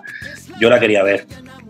yo 0.60 0.70
la 0.70 0.80
quería 0.80 1.04
ver. 1.04 1.26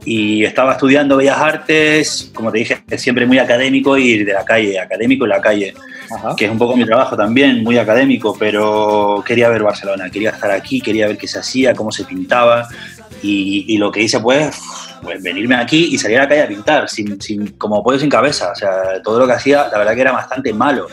Y 0.05 0.43
estaba 0.45 0.73
estudiando 0.73 1.17
Bellas 1.17 1.37
Artes, 1.37 2.31
como 2.33 2.51
te 2.51 2.59
dije, 2.59 2.83
siempre 2.95 3.25
muy 3.25 3.39
académico 3.39 3.97
y 3.97 4.23
de 4.23 4.33
la 4.33 4.45
calle, 4.45 4.79
académico 4.79 5.25
en 5.25 5.29
la 5.29 5.41
calle, 5.41 5.73
Ajá. 6.11 6.35
que 6.37 6.45
es 6.45 6.51
un 6.51 6.59
poco 6.59 6.77
mi 6.77 6.85
trabajo 6.85 7.17
también, 7.17 7.63
muy 7.63 7.77
académico, 7.79 8.35
pero 8.37 9.23
quería 9.25 9.49
ver 9.49 9.63
Barcelona, 9.63 10.09
quería 10.11 10.29
estar 10.29 10.51
aquí, 10.51 10.79
quería 10.79 11.07
ver 11.07 11.17
qué 11.17 11.27
se 11.27 11.39
hacía, 11.39 11.73
cómo 11.73 11.91
se 11.91 12.05
pintaba. 12.05 12.67
Y, 13.23 13.65
y 13.67 13.77
lo 13.77 13.91
que 13.91 14.01
hice 14.01 14.19
pues, 14.19 14.55
pues 15.01 15.23
venirme 15.23 15.55
aquí 15.55 15.89
y 15.91 15.97
salir 15.97 16.19
a 16.19 16.23
la 16.23 16.29
calle 16.29 16.43
a 16.43 16.47
pintar, 16.47 16.89
sin, 16.89 17.19
sin, 17.19 17.47
como 17.53 17.81
pollo 17.83 17.97
sin 17.97 18.09
cabeza. 18.09 18.51
O 18.51 18.55
sea, 18.55 19.01
todo 19.03 19.19
lo 19.19 19.25
que 19.25 19.33
hacía, 19.33 19.67
la 19.71 19.77
verdad 19.79 19.95
que 19.95 20.01
era 20.01 20.11
bastante 20.11 20.53
malo. 20.53 20.87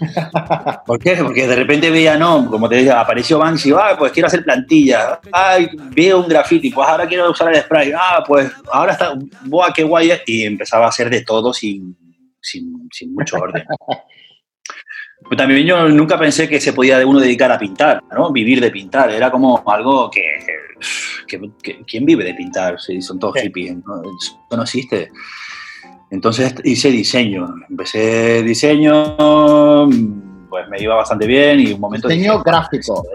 ¿Por 0.86 0.98
qué? 0.98 1.16
Porque 1.16 1.46
de 1.46 1.56
repente 1.56 1.90
veía, 1.90 2.16
no, 2.16 2.46
como 2.50 2.68
te 2.68 2.76
decía, 2.76 3.00
apareció 3.00 3.38
Banksy, 3.38 3.72
ah, 3.72 3.96
pues 3.98 4.12
quiero 4.12 4.26
hacer 4.28 4.42
plantillas, 4.44 5.18
ay, 5.32 5.68
veo 5.94 6.20
un 6.20 6.28
graffiti, 6.28 6.70
pues 6.70 6.88
ahora 6.88 7.06
quiero 7.06 7.30
usar 7.30 7.54
el 7.54 7.60
spray, 7.62 7.92
ah, 7.94 8.22
pues 8.26 8.50
ahora 8.72 8.92
está, 8.92 9.14
buah, 9.44 9.72
qué 9.74 9.82
guay 9.84 10.10
es", 10.10 10.22
y 10.26 10.44
empezaba 10.44 10.86
a 10.86 10.88
hacer 10.88 11.10
de 11.10 11.22
todo 11.22 11.52
sin, 11.52 11.96
sin, 12.40 12.88
sin 12.92 13.12
mucho 13.14 13.36
orden. 13.36 13.64
Pues 15.22 15.36
también 15.36 15.66
yo 15.66 15.86
nunca 15.88 16.18
pensé 16.18 16.48
que 16.48 16.58
se 16.60 16.72
podía 16.72 17.06
uno 17.06 17.20
dedicar 17.20 17.52
a 17.52 17.58
pintar, 17.58 18.02
¿no? 18.16 18.32
Vivir 18.32 18.60
de 18.60 18.70
pintar, 18.70 19.10
era 19.10 19.30
como 19.30 19.62
algo 19.66 20.10
que, 20.10 20.22
que- 21.26 21.40
que- 21.62 21.84
¿quién 21.86 22.06
vive 22.06 22.24
de 22.24 22.34
pintar? 22.34 22.80
Si 22.80 23.02
son 23.02 23.18
todos 23.18 23.34
Sí. 23.36 23.42
hippies, 23.42 23.76
¿no? 23.86 24.00
Eso 24.02 24.38
no 24.56 24.62
existe. 24.62 25.10
Entonces 26.10 26.54
hice 26.64 26.90
diseño, 26.90 27.54
empecé 27.68 28.42
diseño, 28.42 29.16
pues 30.48 30.68
me 30.68 30.80
iba 30.80 30.96
bastante 30.96 31.26
bien 31.26 31.60
y 31.60 31.72
un 31.72 31.80
momento... 31.80 32.08
Diseño 32.08 32.32
dije, 32.32 32.44
gráfico. 32.44 33.06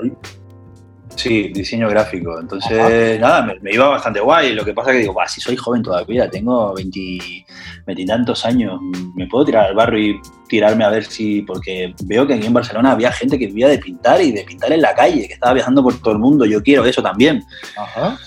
Sí, 1.16 1.50
diseño 1.54 1.90
gráfico. 1.90 2.40
Entonces, 2.40 3.20
nada, 3.20 3.42
me, 3.42 3.60
me 3.60 3.74
iba 3.74 3.88
bastante 3.90 4.20
guay. 4.20 4.54
Lo 4.54 4.64
que 4.66 4.74
pasa 4.74 4.92
que 4.92 5.00
digo, 5.00 5.14
"Buah, 5.14 5.28
si 5.28 5.42
soy 5.42 5.56
joven 5.56 5.82
todavía, 5.82 6.30
tengo 6.30 6.74
20 6.74 7.46
veintitantos 7.86 8.46
años, 8.46 8.80
me 9.16 9.28
puedo 9.28 9.46
tirar 9.46 9.66
al 9.66 9.76
barro 9.76 9.98
y 9.98 10.20
tirarme 10.48 10.84
a 10.84 10.90
ver 10.90 11.04
si... 11.06 11.42
Porque 11.42 11.94
veo 12.06 12.26
que 12.26 12.34
aquí 12.36 12.48
en 12.48 12.54
Barcelona 12.54 12.92
había 12.92 13.12
gente 13.12 13.38
que 13.38 13.48
vivía 13.48 13.68
de 13.68 13.80
pintar 13.80 14.22
y 14.22 14.32
de 14.32 14.44
pintar 14.44 14.72
en 14.72 14.82
la 14.82 14.94
calle, 14.94 15.28
que 15.28 15.34
estaba 15.34 15.54
viajando 15.54 15.84
por 15.84 16.00
todo 16.00 16.14
el 16.14 16.20
mundo. 16.20 16.46
Yo 16.46 16.64
quiero 16.64 16.86
eso 16.86 17.02
también. 17.02 17.44
Ajá. 17.78 18.18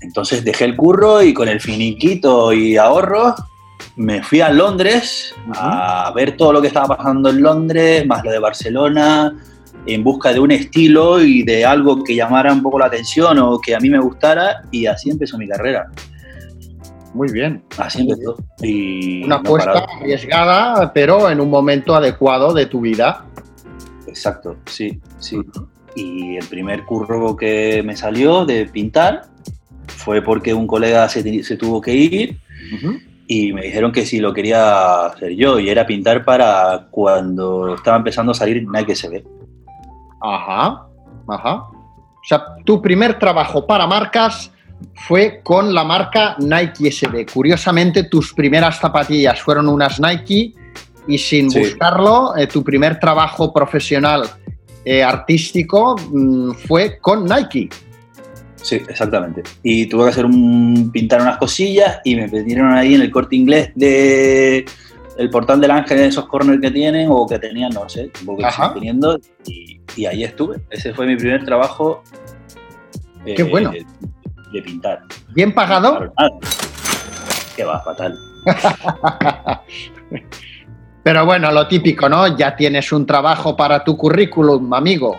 Entonces 0.00 0.44
dejé 0.44 0.64
el 0.64 0.76
curro 0.76 1.22
y 1.22 1.34
con 1.34 1.48
el 1.48 1.60
finiquito 1.60 2.52
y 2.52 2.76
ahorros 2.76 3.34
me 4.00 4.22
fui 4.22 4.40
a 4.40 4.48
Londres 4.48 5.34
a 5.54 6.10
ver 6.16 6.34
todo 6.34 6.54
lo 6.54 6.62
que 6.62 6.68
estaba 6.68 6.96
pasando 6.96 7.28
en 7.28 7.42
Londres, 7.42 8.06
más 8.06 8.24
lo 8.24 8.30
de 8.30 8.38
Barcelona, 8.38 9.36
en 9.84 10.02
busca 10.02 10.32
de 10.32 10.40
un 10.40 10.50
estilo 10.52 11.20
y 11.20 11.42
de 11.42 11.66
algo 11.66 12.02
que 12.02 12.14
llamara 12.14 12.50
un 12.50 12.62
poco 12.62 12.78
la 12.78 12.86
atención 12.86 13.38
o 13.38 13.60
que 13.60 13.74
a 13.74 13.78
mí 13.78 13.90
me 13.90 13.98
gustara 13.98 14.62
y 14.70 14.86
así 14.86 15.10
empezó 15.10 15.36
mi 15.36 15.46
carrera. 15.46 15.90
Muy 17.12 17.30
bien. 17.30 17.62
Así 17.76 18.00
empezó. 18.00 18.36
Y 18.62 19.22
Una 19.24 19.36
no 19.36 19.40
apuesta 19.42 19.72
parado. 19.74 19.92
arriesgada, 20.00 20.92
pero 20.94 21.28
en 21.28 21.38
un 21.38 21.50
momento 21.50 21.94
adecuado 21.94 22.54
de 22.54 22.64
tu 22.66 22.80
vida. 22.80 23.26
Exacto, 24.06 24.56
sí, 24.64 24.98
sí. 25.18 25.38
Y 25.94 26.36
el 26.36 26.46
primer 26.46 26.84
curro 26.84 27.36
que 27.36 27.82
me 27.84 27.96
salió 27.96 28.46
de 28.46 28.64
pintar 28.64 29.24
fue 29.88 30.22
porque 30.22 30.54
un 30.54 30.66
colega 30.66 31.06
se, 31.10 31.42
se 31.42 31.56
tuvo 31.58 31.82
que 31.82 31.92
ir 31.92 32.38
Ujú. 32.74 33.09
Y 33.32 33.52
me 33.52 33.62
dijeron 33.62 33.92
que 33.92 34.04
si 34.04 34.18
lo 34.18 34.34
quería 34.34 35.06
hacer 35.06 35.36
yo 35.36 35.60
y 35.60 35.68
era 35.70 35.86
pintar 35.86 36.24
para 36.24 36.88
cuando 36.90 37.76
estaba 37.76 37.96
empezando 37.98 38.32
a 38.32 38.34
salir 38.34 38.66
Nike 38.68 38.96
SB. 38.96 39.22
Ajá, 40.20 40.86
ajá. 41.28 41.54
O 41.54 42.24
sea, 42.24 42.42
tu 42.64 42.82
primer 42.82 43.20
trabajo 43.20 43.64
para 43.68 43.86
marcas 43.86 44.50
fue 45.06 45.42
con 45.44 45.72
la 45.72 45.84
marca 45.84 46.34
Nike 46.40 46.90
SB. 46.90 47.26
Curiosamente, 47.32 48.02
tus 48.02 48.34
primeras 48.34 48.80
zapatillas 48.80 49.40
fueron 49.40 49.68
unas 49.68 50.00
Nike 50.00 50.52
y 51.06 51.16
sin 51.16 51.52
Sí. 51.52 51.60
buscarlo, 51.60 52.36
eh, 52.36 52.48
tu 52.48 52.64
primer 52.64 52.98
trabajo 52.98 53.52
profesional 53.52 54.24
eh, 54.84 55.04
artístico 55.04 55.94
mm, 56.12 56.50
fue 56.66 56.98
con 56.98 57.26
Nike. 57.26 57.68
Sí, 58.62 58.76
exactamente. 58.88 59.42
Y 59.62 59.86
tuve 59.86 60.04
que 60.04 60.10
hacer 60.10 60.26
un 60.26 60.90
pintar 60.92 61.22
unas 61.22 61.38
cosillas 61.38 62.00
y 62.04 62.14
me 62.16 62.28
metieron 62.28 62.72
ahí 62.72 62.94
en 62.94 63.00
el 63.02 63.10
corte 63.10 63.36
inglés 63.36 63.70
de 63.74 64.64
el 65.18 65.28
portal 65.30 65.60
del 65.60 65.70
ángel, 65.70 65.98
esos 66.00 66.26
corners 66.26 66.60
que 66.60 66.70
tienen 66.70 67.08
o 67.10 67.26
que 67.26 67.38
tenían, 67.38 67.70
no 67.72 67.88
sé, 67.88 68.10
porque 68.24 68.44
siguen 68.50 68.74
teniendo 68.74 69.18
y, 69.46 69.80
y 69.96 70.06
ahí 70.06 70.24
estuve. 70.24 70.60
Ese 70.70 70.94
fue 70.94 71.06
mi 71.06 71.16
primer 71.16 71.44
trabajo. 71.44 72.02
eh, 73.26 73.34
Qué 73.34 73.42
bueno. 73.42 73.70
De, 73.70 73.84
de 74.52 74.62
pintar. 74.62 75.02
¿Bien 75.34 75.52
pagado? 75.54 76.12
Nada. 76.18 76.30
Que 77.56 77.64
va, 77.64 77.80
fatal. 77.82 78.14
Pero 81.02 81.24
bueno, 81.24 81.50
lo 81.50 81.66
típico, 81.66 82.08
¿no? 82.08 82.36
Ya 82.36 82.54
tienes 82.54 82.92
un 82.92 83.06
trabajo 83.06 83.56
para 83.56 83.82
tu 83.82 83.96
currículum, 83.96 84.72
amigo. 84.74 85.18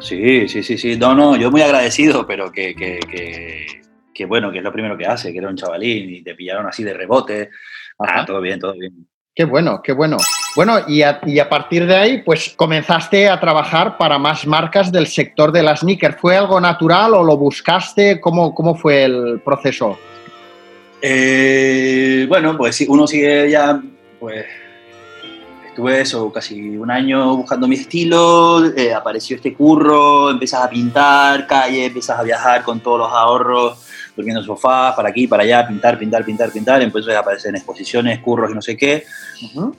Sí, 0.00 0.48
sí, 0.48 0.62
sí, 0.62 0.78
sí. 0.78 0.96
No, 0.96 1.14
no, 1.14 1.36
yo 1.36 1.50
muy 1.50 1.62
agradecido, 1.62 2.26
pero 2.26 2.50
que, 2.52 2.74
que, 2.74 3.00
que, 3.00 3.66
que 4.14 4.24
bueno, 4.26 4.50
que 4.50 4.58
es 4.58 4.64
lo 4.64 4.72
primero 4.72 4.96
que 4.96 5.06
hace, 5.06 5.32
que 5.32 5.38
era 5.38 5.48
un 5.48 5.56
chavalín 5.56 6.10
y 6.10 6.22
te 6.22 6.34
pillaron 6.34 6.66
así 6.66 6.84
de 6.84 6.94
rebote. 6.94 7.50
Ah, 7.98 8.24
todo 8.24 8.40
bien, 8.40 8.60
todo 8.60 8.74
bien. 8.74 9.06
Qué 9.34 9.44
bueno, 9.44 9.80
qué 9.82 9.92
bueno. 9.92 10.16
Bueno, 10.56 10.80
y 10.88 11.02
a, 11.02 11.20
y 11.24 11.38
a 11.38 11.48
partir 11.48 11.86
de 11.86 11.94
ahí, 11.94 12.22
pues 12.22 12.54
comenzaste 12.56 13.28
a 13.28 13.38
trabajar 13.38 13.96
para 13.96 14.18
más 14.18 14.46
marcas 14.46 14.90
del 14.90 15.06
sector 15.06 15.52
de 15.52 15.62
las 15.62 15.80
sneakers. 15.80 16.16
¿Fue 16.16 16.36
algo 16.36 16.60
natural 16.60 17.14
o 17.14 17.22
lo 17.22 17.36
buscaste? 17.36 18.20
¿Cómo, 18.20 18.52
cómo 18.54 18.74
fue 18.74 19.04
el 19.04 19.40
proceso? 19.44 19.98
Eh, 21.00 22.26
bueno, 22.28 22.56
pues 22.56 22.84
uno 22.88 23.06
sigue 23.06 23.48
ya, 23.48 23.80
pues 24.18 24.46
estuve 25.78 26.00
eso, 26.00 26.32
casi 26.32 26.76
un 26.76 26.90
año 26.90 27.36
buscando 27.36 27.68
mi 27.68 27.76
estilo, 27.76 28.66
eh, 28.74 28.92
apareció 28.92 29.36
este 29.36 29.54
curro, 29.54 30.28
empiezas 30.28 30.64
a 30.64 30.68
pintar 30.68 31.46
calle, 31.46 31.84
empiezas 31.84 32.18
a 32.18 32.24
viajar 32.24 32.64
con 32.64 32.80
todos 32.80 32.98
los 32.98 33.12
ahorros, 33.12 33.78
durmiendo 34.16 34.40
en 34.40 34.46
sofá, 34.46 34.96
para 34.96 35.10
aquí, 35.10 35.28
para 35.28 35.44
allá, 35.44 35.68
pintar, 35.68 35.96
pintar, 35.96 36.24
pintar, 36.24 36.50
pintar, 36.50 36.82
empiezas 36.82 37.14
a 37.14 37.20
aparecer 37.20 37.50
en 37.50 37.56
exposiciones, 37.56 38.18
curros 38.18 38.50
y 38.50 38.54
no 38.54 38.60
sé 38.60 38.76
qué, 38.76 39.04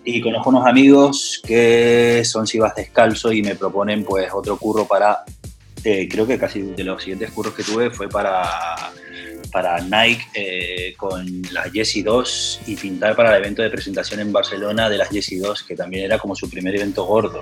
y 0.05 0.21
conozco 0.21 0.51
unos 0.51 0.65
amigos 0.65 1.41
que 1.45 2.21
son 2.23 2.47
Sivas 2.47 2.75
Descalzo 2.75 3.33
y 3.33 3.41
me 3.41 3.55
proponen 3.55 4.05
pues 4.05 4.29
otro 4.33 4.55
curro 4.55 4.85
para, 4.85 5.25
eh, 5.83 6.07
creo 6.09 6.25
que 6.25 6.39
casi 6.39 6.61
de 6.61 6.83
los 6.85 7.03
siguientes 7.03 7.29
curros 7.31 7.53
que 7.53 7.63
tuve 7.63 7.89
fue 7.89 8.07
para, 8.07 8.45
para 9.51 9.79
Nike 9.81 10.23
eh, 10.33 10.93
con 10.97 11.41
las 11.51 11.71
Jessie 11.71 12.03
2 12.03 12.61
y 12.67 12.75
pintar 12.75 13.15
para 13.15 13.35
el 13.35 13.43
evento 13.43 13.61
de 13.61 13.69
presentación 13.69 14.19
en 14.19 14.31
Barcelona 14.31 14.89
de 14.89 14.97
las 14.97 15.09
Jessie 15.09 15.39
2, 15.39 15.63
que 15.63 15.75
también 15.75 16.05
era 16.05 16.17
como 16.19 16.35
su 16.35 16.49
primer 16.49 16.75
evento 16.75 17.03
gordo. 17.05 17.41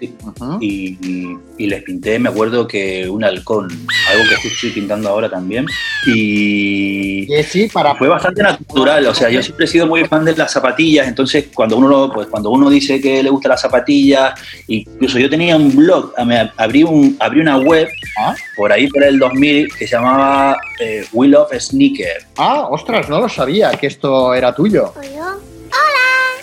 Sí. 0.00 0.12
Y, 0.60 0.98
y- 1.00 1.38
y 1.58 1.66
les 1.68 1.82
pinté, 1.84 2.18
me 2.18 2.28
acuerdo 2.28 2.66
que 2.66 3.08
un 3.08 3.22
halcón, 3.24 3.68
algo 4.10 4.24
que 4.28 4.34
justo 4.36 4.48
estoy 4.54 4.70
pintando 4.70 5.08
ahora 5.08 5.28
también. 5.30 5.64
Y, 6.06 7.26
para... 7.72 7.94
fue 7.94 8.08
bastante 8.08 8.42
natural, 8.42 9.06
o 9.06 9.14
sea, 9.14 9.30
yo 9.30 9.42
siempre 9.42 9.64
he 9.66 9.68
sido 9.68 9.86
muy 9.86 10.04
fan 10.06 10.24
de 10.24 10.34
las 10.36 10.52
zapatillas, 10.52 11.06
entonces 11.08 11.46
cuando 11.54 11.76
uno, 11.76 12.10
pues, 12.12 12.26
cuando 12.28 12.50
uno 12.50 12.68
dice 12.70 13.00
que 13.00 13.22
le 13.22 13.30
gustan 13.30 13.50
las 13.50 13.60
zapatillas, 13.62 14.38
incluso 14.66 15.18
yo 15.18 15.30
tenía 15.30 15.56
un 15.56 15.74
blog, 15.74 16.12
me 16.26 16.50
abrí, 16.56 16.82
un, 16.82 17.16
abrí 17.20 17.40
una 17.40 17.58
web 17.58 17.88
Ah. 18.20 18.34
Por 18.58 18.72
ahí 18.72 18.88
por 18.88 19.04
el 19.04 19.18
2000 19.20 19.68
que 19.74 19.86
se 19.86 19.94
llamaba 19.94 20.58
eh, 20.80 21.06
We 21.12 21.28
Love 21.28 21.52
Sneaker. 21.58 22.24
Ah, 22.36 22.66
ostras, 22.68 23.08
no 23.08 23.20
lo 23.20 23.28
sabía 23.28 23.70
que 23.70 23.86
esto 23.86 24.34
era 24.34 24.52
tuyo. 24.54 24.92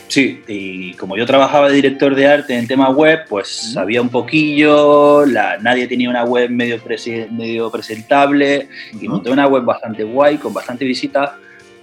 Sí, 0.07 0.41
y 0.47 0.93
como 0.93 1.17
yo 1.17 1.25
trabajaba 1.25 1.67
de 1.67 1.75
director 1.75 2.15
de 2.15 2.25
arte 2.27 2.55
en 2.57 2.67
tema 2.67 2.89
web, 2.89 3.25
pues 3.27 3.47
sabía 3.73 4.01
un 4.01 4.07
poquillo, 4.09 5.25
la, 5.25 5.57
nadie 5.57 5.87
tenía 5.87 6.09
una 6.09 6.23
web 6.23 6.49
medio, 6.49 6.77
prese- 6.81 7.29
medio 7.31 7.69
presentable, 7.69 8.69
y 9.01 9.07
monté 9.09 9.29
una 9.31 9.47
web 9.47 9.63
bastante 9.63 10.03
guay, 10.03 10.37
con 10.37 10.53
bastante 10.53 10.85
visitas, 10.85 11.31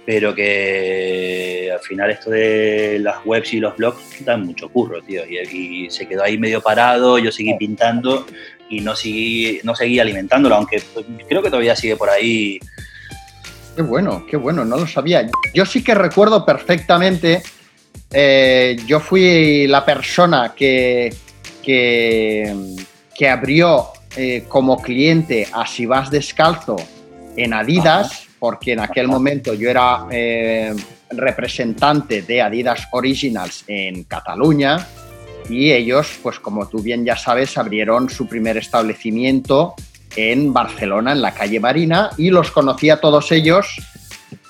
pero 0.05 0.33
que 0.33 1.69
al 1.71 1.79
final 1.81 2.09
esto 2.11 2.29
de 2.31 2.97
las 3.01 3.17
webs 3.25 3.53
y 3.53 3.59
los 3.59 3.75
blogs 3.77 4.01
dan 4.25 4.45
mucho 4.45 4.67
curro, 4.67 5.01
tío. 5.01 5.21
Y, 5.29 5.85
y 5.85 5.89
se 5.91 6.07
quedó 6.07 6.23
ahí 6.23 6.37
medio 6.37 6.59
parado, 6.61 7.19
yo 7.19 7.31
seguí 7.31 7.53
pintando 7.57 8.25
y 8.69 8.79
no 8.81 8.95
seguí, 8.95 9.59
no 9.63 9.75
seguí 9.75 9.99
alimentándolo, 9.99 10.55
aunque 10.55 10.81
pues, 10.93 11.05
creo 11.27 11.41
que 11.41 11.49
todavía 11.49 11.75
sigue 11.75 11.95
por 11.95 12.09
ahí. 12.09 12.59
Qué 13.75 13.81
bueno, 13.81 14.25
qué 14.29 14.37
bueno, 14.37 14.63
no 14.65 14.77
lo 14.77 14.87
sabía. 14.87 15.27
Yo 15.53 15.65
sí 15.65 15.83
que 15.83 15.95
recuerdo 15.95 16.45
perfectamente, 16.45 17.41
eh, 18.11 18.77
yo 18.85 18.99
fui 18.99 19.67
la 19.67 19.83
persona 19.83 20.53
que, 20.55 21.13
que, 21.63 22.55
que 23.15 23.29
abrió 23.29 23.87
eh, 24.15 24.45
como 24.47 24.79
cliente 24.79 25.47
a 25.51 25.65
Si 25.65 25.87
vas 25.87 26.11
descalzo 26.11 26.75
en 27.35 27.53
Adidas, 27.53 28.27
porque 28.37 28.73
en 28.73 28.81
aquel 28.81 29.07
momento 29.07 29.55
yo 29.55 29.69
era 29.69 30.05
eh, 30.11 30.75
representante 31.09 32.21
de 32.21 32.41
Adidas 32.41 32.87
Originals 32.91 33.63
en 33.67 34.03
Cataluña 34.03 34.85
y 35.49 35.71
ellos, 35.71 36.19
pues 36.21 36.39
como 36.39 36.67
tú 36.67 36.81
bien 36.81 37.05
ya 37.05 37.17
sabes, 37.17 37.57
abrieron 37.57 38.09
su 38.09 38.27
primer 38.27 38.57
establecimiento 38.57 39.75
en 40.15 40.53
Barcelona, 40.53 41.11
en 41.11 41.21
la 41.21 41.33
calle 41.33 41.59
Marina, 41.59 42.11
y 42.17 42.29
los 42.29 42.51
conocí 42.51 42.89
a 42.89 42.97
todos 42.97 43.31
ellos. 43.31 43.67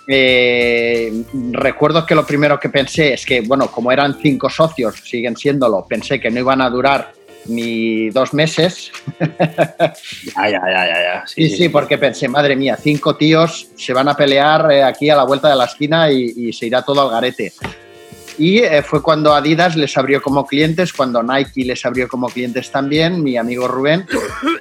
Eh, 0.07 1.23
recuerdo 1.51 2.05
que 2.05 2.15
lo 2.15 2.25
primero 2.25 2.59
que 2.59 2.69
pensé 2.69 3.13
es 3.13 3.25
que, 3.25 3.41
bueno, 3.41 3.71
como 3.71 3.91
eran 3.91 4.17
cinco 4.21 4.49
socios, 4.49 4.95
siguen 5.03 5.37
siéndolo, 5.37 5.85
pensé 5.87 6.19
que 6.19 6.29
no 6.29 6.39
iban 6.39 6.61
a 6.61 6.69
durar 6.69 7.13
ni 7.45 8.09
dos 8.09 8.33
meses. 8.33 8.91
Ya, 9.19 10.49
ya, 10.49 10.61
ya, 10.61 10.87
ya. 10.87 11.23
Sí, 11.27 11.49
sí, 11.49 11.69
porque 11.69 11.97
pensé, 11.97 12.27
madre 12.27 12.55
mía, 12.55 12.77
cinco 12.81 13.15
tíos 13.15 13.67
se 13.75 13.93
van 13.93 14.09
a 14.09 14.15
pelear 14.15 14.71
eh, 14.71 14.83
aquí 14.83 15.09
a 15.09 15.15
la 15.15 15.23
vuelta 15.23 15.49
de 15.49 15.55
la 15.55 15.65
esquina 15.65 16.11
y, 16.11 16.33
y 16.35 16.53
se 16.53 16.67
irá 16.67 16.81
todo 16.81 17.01
al 17.01 17.09
garete. 17.09 17.53
Y 18.37 18.59
eh, 18.59 18.81
fue 18.81 19.01
cuando 19.01 19.33
Adidas 19.33 19.75
les 19.75 19.95
abrió 19.97 20.21
como 20.21 20.45
clientes, 20.45 20.91
cuando 20.91 21.21
Nike 21.21 21.65
les 21.65 21.85
abrió 21.85 22.07
como 22.07 22.27
clientes 22.27 22.71
también, 22.71 23.23
mi 23.23 23.37
amigo 23.37 23.67
Rubén. 23.67 24.05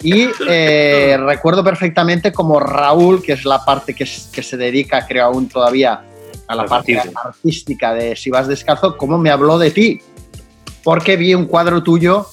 Y 0.03 0.29
eh, 0.49 1.17
recuerdo 1.27 1.65
perfectamente 1.65 2.33
como 2.33 2.61
Raúl, 2.61 3.23
que 3.23 3.33
es 3.33 3.45
la 3.45 3.65
parte 3.65 3.95
que, 3.95 4.05
se 4.07 4.57
dedica, 4.57 5.07
creo 5.07 5.27
aún 5.27 5.49
todavía, 5.49 6.03
a 6.47 6.55
la 6.55 6.65
parte 6.67 6.99
artística 6.99 7.95
de 7.95 8.15
Si 8.15 8.31
vas 8.31 8.47
descalzo, 8.47 8.97
cómo 8.97 9.17
me 9.17 9.31
habló 9.31 9.59
de 9.59 9.71
ti. 9.71 10.01
Porque 10.85 11.17
vi 11.17 11.35
un 11.35 11.47
cuadro 11.47 11.83
tuyo 11.83 12.27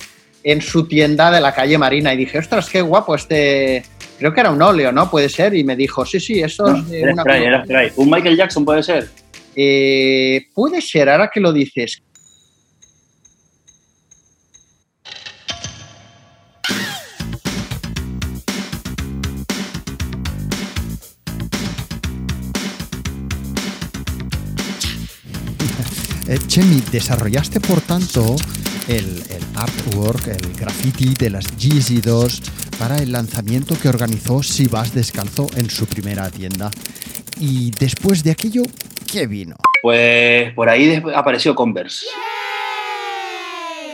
en 0.43 0.61
su 0.61 0.87
tienda 0.87 1.31
de 1.31 1.39
la 1.39 1.53
calle 1.53 1.77
Marina 1.77 2.13
y 2.13 2.17
dije, 2.17 2.39
ostras, 2.39 2.69
qué 2.69 2.81
guapo 2.81 3.15
este... 3.15 3.83
Creo 4.17 4.33
que 4.33 4.41
era 4.41 4.51
un 4.51 4.61
óleo, 4.61 4.91
¿no? 4.91 5.09
Puede 5.09 5.29
ser. 5.29 5.55
Y 5.55 5.63
me 5.63 5.77
dijo, 5.77 6.05
sí, 6.05 6.19
sí, 6.19 6.41
eso 6.41 6.67
No, 6.67 6.77
es 6.77 6.89
de 6.89 7.01
era 7.01 7.13
una... 7.13 7.21
spray, 7.21 7.43
era 7.43 7.63
spray. 7.63 7.91
Un 7.95 8.09
Michael 8.09 8.35
Jackson 8.35 8.65
puede 8.65 8.83
ser. 8.83 9.07
Eh, 9.61 10.45
puede 10.55 10.79
ser, 10.79 11.09
ahora 11.09 11.29
que 11.33 11.41
lo 11.41 11.51
dices. 11.51 12.01
Eh, 26.29 26.39
Chemi, 26.47 26.81
desarrollaste 26.89 27.59
por 27.59 27.81
tanto 27.81 28.37
el, 28.87 29.21
artwork, 29.55 30.27
el 30.27 30.53
graffiti 30.53 31.15
de 31.15 31.31
las 31.31 31.57
Yeezy 31.57 31.99
2 31.99 32.41
para 32.77 32.95
el 32.95 33.11
lanzamiento 33.11 33.77
que 33.77 33.89
organizó 33.89 34.41
Si 34.41 34.67
Vas 34.67 34.93
Descalzo 34.93 35.47
en 35.57 35.69
su 35.69 35.85
primera 35.85 36.29
tienda. 36.31 36.71
Y 37.41 37.71
después 37.71 38.23
de 38.23 38.31
aquello, 38.31 38.63
¿qué 39.11 39.27
vino? 39.27 39.55
Pues 39.81 40.53
por 40.53 40.69
ahí 40.69 41.01
apareció 41.15 41.55
Converse. 41.55 42.05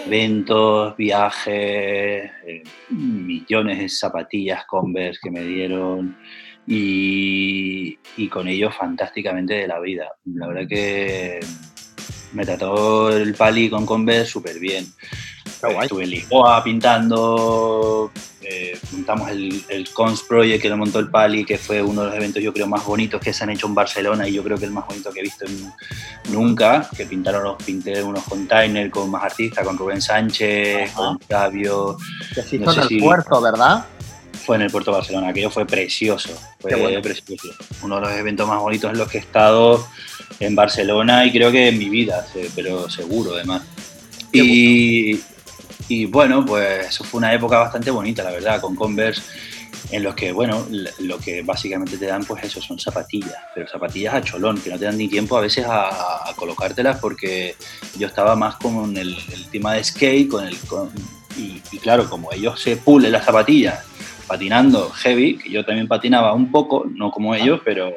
Eventos, 0.05 0.95
viajes, 0.97 2.31
eh, 2.45 2.63
millones 2.89 3.79
de 3.79 3.89
zapatillas 3.89 4.65
Converse 4.65 5.19
que 5.23 5.31
me 5.31 5.43
dieron 5.43 6.15
y, 6.67 7.97
y 8.17 8.27
con 8.27 8.47
ello 8.47 8.69
fantásticamente 8.71 9.55
de 9.55 9.67
la 9.67 9.79
vida. 9.79 10.11
La 10.25 10.47
verdad 10.47 10.67
que 10.67 11.39
me 12.33 12.45
trató 12.45 13.15
el 13.15 13.33
Pali 13.33 13.69
con 13.69 13.85
Converse 13.85 14.31
súper 14.31 14.59
bien. 14.59 14.85
Guay. 15.73 15.85
Estuve 15.85 16.03
en 16.03 16.09
Lisboa 16.09 16.63
pintando, 16.63 18.11
eh, 18.41 18.77
montamos 18.91 19.29
el, 19.31 19.63
el 19.69 19.89
Cons 19.91 20.23
Project 20.23 20.61
que 20.61 20.69
lo 20.69 20.77
montó 20.77 20.99
el 20.99 21.09
Pali, 21.09 21.45
que 21.45 21.57
fue 21.57 21.81
uno 21.81 22.01
de 22.01 22.07
los 22.07 22.15
eventos 22.15 22.41
yo 22.43 22.53
creo 22.53 22.67
más 22.67 22.85
bonitos 22.85 23.19
que 23.21 23.33
se 23.33 23.43
han 23.43 23.49
hecho 23.49 23.67
en 23.67 23.75
Barcelona 23.75 24.27
y 24.27 24.33
yo 24.33 24.43
creo 24.43 24.57
que 24.57 24.65
el 24.65 24.71
más 24.71 24.85
bonito 24.87 25.11
que 25.11 25.19
he 25.19 25.23
visto 25.23 25.45
en- 25.45 25.71
nunca, 26.31 26.89
que 26.95 27.05
pintaron 27.05 27.43
los 27.43 27.55
pinté 27.63 28.01
unos 28.03 28.23
containers 28.23 28.91
con 28.91 29.09
más 29.11 29.23
artistas, 29.23 29.65
con 29.65 29.77
Rubén 29.77 30.01
Sánchez, 30.01 30.89
Ajá. 30.91 30.95
con 30.95 31.19
Fabio, 31.19 31.97
Que 32.33 32.41
se 32.41 32.57
No 32.59 32.63
hizo 32.63 32.71
sé 32.73 32.77
en 32.79 32.83
el 32.83 32.89
si- 32.89 32.99
puerto, 32.99 33.41
¿verdad? 33.41 33.85
fue 34.45 34.57
en 34.57 34.61
el 34.61 34.69
puerto 34.69 34.91
de 34.91 34.97
Barcelona, 34.97 35.29
aquello 35.29 35.49
fue 35.49 35.65
precioso, 35.65 36.29
fue 36.59 36.75
bueno. 36.75 37.01
precioso. 37.01 37.47
Uno 37.81 37.95
de 37.95 38.01
los 38.01 38.11
eventos 38.11 38.47
más 38.47 38.59
bonitos 38.61 38.91
en 38.91 38.99
los 38.99 39.09
que 39.09 39.17
he 39.17 39.21
estado 39.21 39.87
en 40.39 40.53
Barcelona 40.55 41.25
y 41.25 41.31
creo 41.31 41.51
que 41.51 41.69
en 41.69 41.79
mi 41.79 41.89
vida, 41.89 42.27
pero 42.55 42.87
seguro 42.87 43.33
además. 43.33 43.63
Y, 44.31 45.19
y 45.87 46.05
bueno, 46.05 46.45
pues 46.45 46.87
eso 46.87 47.03
fue 47.03 47.19
una 47.19 47.33
época 47.33 47.59
bastante 47.59 47.91
bonita, 47.91 48.23
la 48.23 48.31
verdad, 48.31 48.61
con 48.61 48.75
Converse, 48.75 49.21
en 49.91 50.01
los 50.03 50.15
que, 50.15 50.31
bueno, 50.31 50.65
lo 50.99 51.19
que 51.19 51.43
básicamente 51.43 51.97
te 51.97 52.07
dan, 52.07 52.23
pues 52.25 52.43
eso, 52.43 52.59
son 52.61 52.79
zapatillas, 52.79 53.35
pero 53.53 53.67
zapatillas 53.67 54.15
a 54.15 54.21
cholón, 54.21 54.59
que 54.59 54.71
no 54.71 54.79
te 54.79 54.85
dan 54.85 54.97
ni 54.97 55.07
tiempo 55.07 55.37
a 55.37 55.41
veces 55.41 55.65
a, 55.65 56.27
a 56.27 56.33
colocártelas 56.35 56.99
porque 56.99 57.55
yo 57.97 58.07
estaba 58.07 58.35
más 58.35 58.55
con 58.55 58.97
el, 58.97 59.15
el 59.31 59.49
tema 59.51 59.73
de 59.73 59.83
skate, 59.83 60.27
con 60.29 60.47
el... 60.47 60.57
con- 60.61 60.91
y, 61.37 61.61
y 61.71 61.77
claro, 61.79 62.09
como 62.09 62.31
ellos 62.31 62.59
se 62.61 62.77
pulen 62.77 63.11
las 63.11 63.25
zapatillas 63.25 63.83
patinando 64.25 64.89
heavy, 64.89 65.37
que 65.37 65.51
yo 65.51 65.63
también 65.65 65.87
patinaba 65.87 66.33
un 66.33 66.49
poco, 66.49 66.85
no 66.89 67.11
como 67.11 67.35
ellos, 67.35 67.59
pero, 67.63 67.91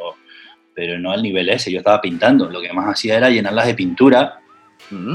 pero 0.75 0.99
no 0.99 1.13
al 1.13 1.23
nivel 1.23 1.49
ese, 1.49 1.71
yo 1.71 1.79
estaba 1.79 2.01
pintando, 2.01 2.51
lo 2.51 2.61
que 2.61 2.73
más 2.73 2.87
hacía 2.87 3.17
era 3.17 3.31
llenarlas 3.31 3.67
de 3.67 3.75
pintura 3.75 4.41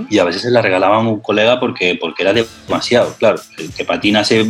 Y 0.09 0.19
a 0.19 0.23
veces 0.23 0.43
se 0.43 0.51
las 0.51 0.63
regalaban 0.63 1.05
a 1.05 1.09
un 1.09 1.19
colega 1.19 1.59
porque, 1.59 1.97
porque 1.99 2.21
era 2.23 2.33
demasiado, 2.33 3.13
claro, 3.15 3.41
el 3.57 3.71
que 3.73 3.83
patina 3.85 4.23
se, 4.23 4.45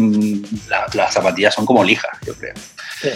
la- 0.70 0.86
las 0.94 1.14
zapatillas 1.14 1.54
son 1.54 1.66
como 1.66 1.84
lijas, 1.84 2.12
yo 2.26 2.34
creo. 2.36 2.54
Sí. 3.02 3.10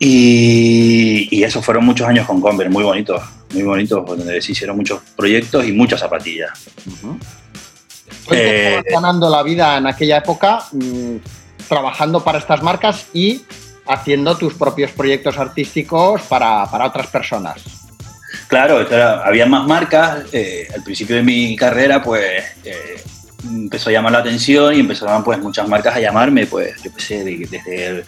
Y, 0.00 1.28
y 1.36 1.42
eso 1.42 1.60
fueron 1.60 1.84
muchos 1.84 2.06
años 2.06 2.26
con 2.26 2.40
Converse, 2.40 2.70
muy 2.72 2.84
bonitos, 2.84 3.20
muy 3.52 3.64
bonitos, 3.64 4.06
donde 4.06 4.40
se 4.40 4.52
hicieron 4.52 4.76
muchos 4.76 5.00
proyectos 5.16 5.66
y 5.66 5.72
muchas 5.72 6.00
zapatillas. 6.00 6.50
Eh, 8.30 8.76
estabas 8.78 8.84
ganando 9.02 9.28
la 9.30 9.42
vida 9.42 9.76
en 9.78 9.86
aquella 9.86 10.18
época 10.18 10.62
mm, 10.72 11.16
trabajando 11.68 12.22
para 12.22 12.38
estas 12.38 12.62
marcas 12.62 13.06
y 13.12 13.42
haciendo 13.86 14.36
tus 14.36 14.54
propios 14.54 14.90
proyectos 14.92 15.36
artísticos 15.38 16.22
para, 16.22 16.66
para 16.70 16.86
otras 16.86 17.06
personas. 17.08 17.62
Claro, 18.48 18.86
había 19.24 19.46
más 19.46 19.66
marcas. 19.66 20.24
eh, 20.32 20.68
al 20.74 20.82
principio 20.82 21.16
de 21.16 21.22
mi 21.22 21.54
carrera, 21.56 22.02
pues 22.02 22.42
eh, 22.64 23.00
empezó 23.44 23.90
a 23.90 23.92
llamar 23.92 24.12
la 24.12 24.18
atención 24.18 24.74
y 24.74 24.80
empezaron 24.80 25.22
pues 25.22 25.38
muchas 25.38 25.68
marcas 25.68 25.94
a 25.96 26.00
llamarme, 26.00 26.46
pues 26.46 26.82
yo 26.82 26.90
sé, 26.96 27.24
de- 27.24 27.46
desde 27.50 28.04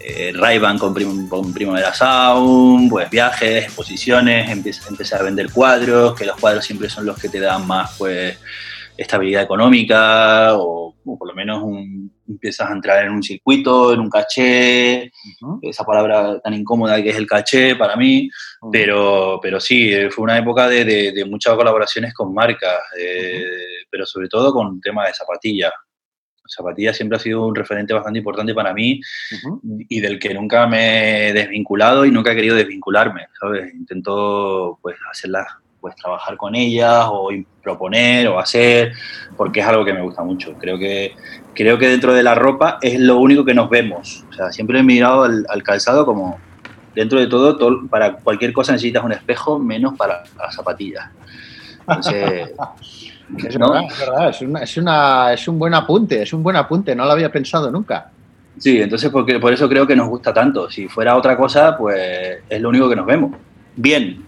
eh, 0.00 0.32
Ray-Ban 0.34 0.78
con, 0.78 0.92
prim- 0.94 1.28
con 1.28 1.52
Primavera 1.52 1.94
Sound, 1.94 2.90
pues 2.90 3.08
viajes, 3.10 3.64
exposiciones, 3.64 4.50
empecé, 4.50 4.80
empecé 4.88 5.14
a 5.14 5.22
vender 5.22 5.50
cuadros, 5.52 6.14
que 6.16 6.24
los 6.26 6.36
cuadros 6.38 6.64
siempre 6.64 6.88
son 6.90 7.06
los 7.06 7.16
que 7.18 7.28
te 7.28 7.38
dan 7.40 7.66
más 7.66 7.92
pues 7.98 8.36
estabilidad 8.98 9.44
económica 9.44 10.54
o, 10.56 10.94
o 11.04 11.18
por 11.18 11.28
lo 11.28 11.34
menos 11.34 11.62
un- 11.62 12.12
empiezas 12.28 12.68
a 12.68 12.72
entrar 12.74 13.04
en 13.06 13.12
un 13.12 13.22
circuito, 13.22 13.94
en 13.94 14.00
un 14.00 14.10
caché, 14.10 15.10
esa 15.62 15.84
palabra 15.84 16.38
tan 16.40 16.52
incómoda 16.52 17.02
que 17.02 17.08
es 17.10 17.16
el 17.16 17.26
caché 17.26 17.74
para 17.76 17.96
mí, 17.96 18.28
pero, 18.70 19.38
pero 19.40 19.58
sí, 19.60 19.90
eh, 19.94 20.10
fue 20.10 20.24
una 20.24 20.36
época 20.36 20.68
de, 20.68 20.84
de- 20.84 21.12
de 21.12 21.24
muchas 21.24 21.54
colaboraciones 21.56 22.12
con 22.12 22.34
marcas, 22.34 22.80
eh, 23.00 23.42
pero 23.90 24.04
sobre 24.04 24.28
todo 24.28 24.52
con 24.52 24.78
temas 24.80 25.06
de 25.08 25.14
zapatillas. 25.14 25.72
Zapatillas 26.50 26.96
siempre 26.96 27.16
ha 27.16 27.20
sido 27.20 27.46
un 27.46 27.54
referente 27.54 27.92
bastante 27.94 28.18
importante 28.20 28.54
para 28.54 28.72
mí 28.72 29.00
y 29.88 30.00
del 30.00 30.18
que 30.18 30.32
nunca 30.34 30.66
me 30.66 31.28
he 31.28 31.32
desvinculado 31.34 32.04
y 32.06 32.10
nunca 32.10 32.32
he 32.32 32.36
querido 32.36 32.56
desvincularme, 32.56 33.26
¿sabes? 33.38 33.72
Intento 33.74 34.78
pues 34.82 34.96
hacerlas, 35.10 35.46
pues 35.80 35.94
trabajar 35.96 36.36
con 36.36 36.54
ellas 36.54 37.04
o 37.08 37.30
proponer 37.62 38.28
o 38.28 38.38
hacer, 38.38 38.92
porque 39.36 39.60
es 39.60 39.66
algo 39.66 39.84
que 39.84 39.92
me 39.94 40.02
gusta 40.02 40.22
mucho. 40.22 40.52
Creo 40.58 40.78
que, 40.78 41.14
creo 41.54 41.78
que 41.78 41.88
dentro 41.88 42.12
de 42.12 42.22
la 42.22 42.34
ropa 42.34 42.78
es 42.80 42.98
lo 43.00 43.16
único 43.18 43.44
que 43.44 43.54
nos 43.54 43.68
vemos. 43.70 44.24
O 44.30 44.32
sea, 44.32 44.50
siempre 44.52 44.78
he 44.80 44.82
mirado 44.82 45.24
al, 45.24 45.44
al 45.48 45.62
calzado 45.62 46.04
como, 46.06 46.38
dentro 46.94 47.18
de 47.20 47.26
todo, 47.26 47.56
todo- 47.56 47.86
para 47.88 48.14
cualquier 48.14 48.52
cosa 48.52 48.72
necesitas 48.72 49.04
un 49.04 49.12
espejo, 49.12 49.58
menos 49.58 49.94
para 49.96 50.22
las 50.38 50.54
zapatillas. 50.54 51.04
Entonces, 51.86 52.50
Es 53.36 53.58
¿no? 53.58 53.72
verdad, 53.72 53.82
es 53.90 53.98
verdad, 54.00 54.28
es, 54.30 54.40
una- 54.40 54.62
es 54.62 54.76
una- 54.78 55.32
es 55.34 55.48
un 55.48 55.58
buen 55.58 55.74
apunte, 55.74 56.22
es 56.22 56.32
un 56.32 56.42
buen 56.42 56.56
apunte, 56.56 56.94
no 56.96 57.04
lo 57.04 57.12
había 57.12 57.30
pensado 57.30 57.70
nunca. 57.70 58.10
Sí, 58.58 58.80
entonces 58.80 59.10
porque, 59.10 59.38
por 59.38 59.52
eso 59.52 59.68
creo 59.68 59.86
que 59.86 59.94
nos 59.94 60.08
gusta 60.08 60.32
tanto. 60.32 60.68
Si 60.70 60.88
fuera 60.88 61.14
otra 61.14 61.36
cosa, 61.36 61.76
pues 61.76 62.38
es 62.48 62.60
lo 62.60 62.70
único 62.70 62.88
que 62.88 62.96
nos 62.96 63.06
vemos. 63.06 63.32
bien. 63.76 64.24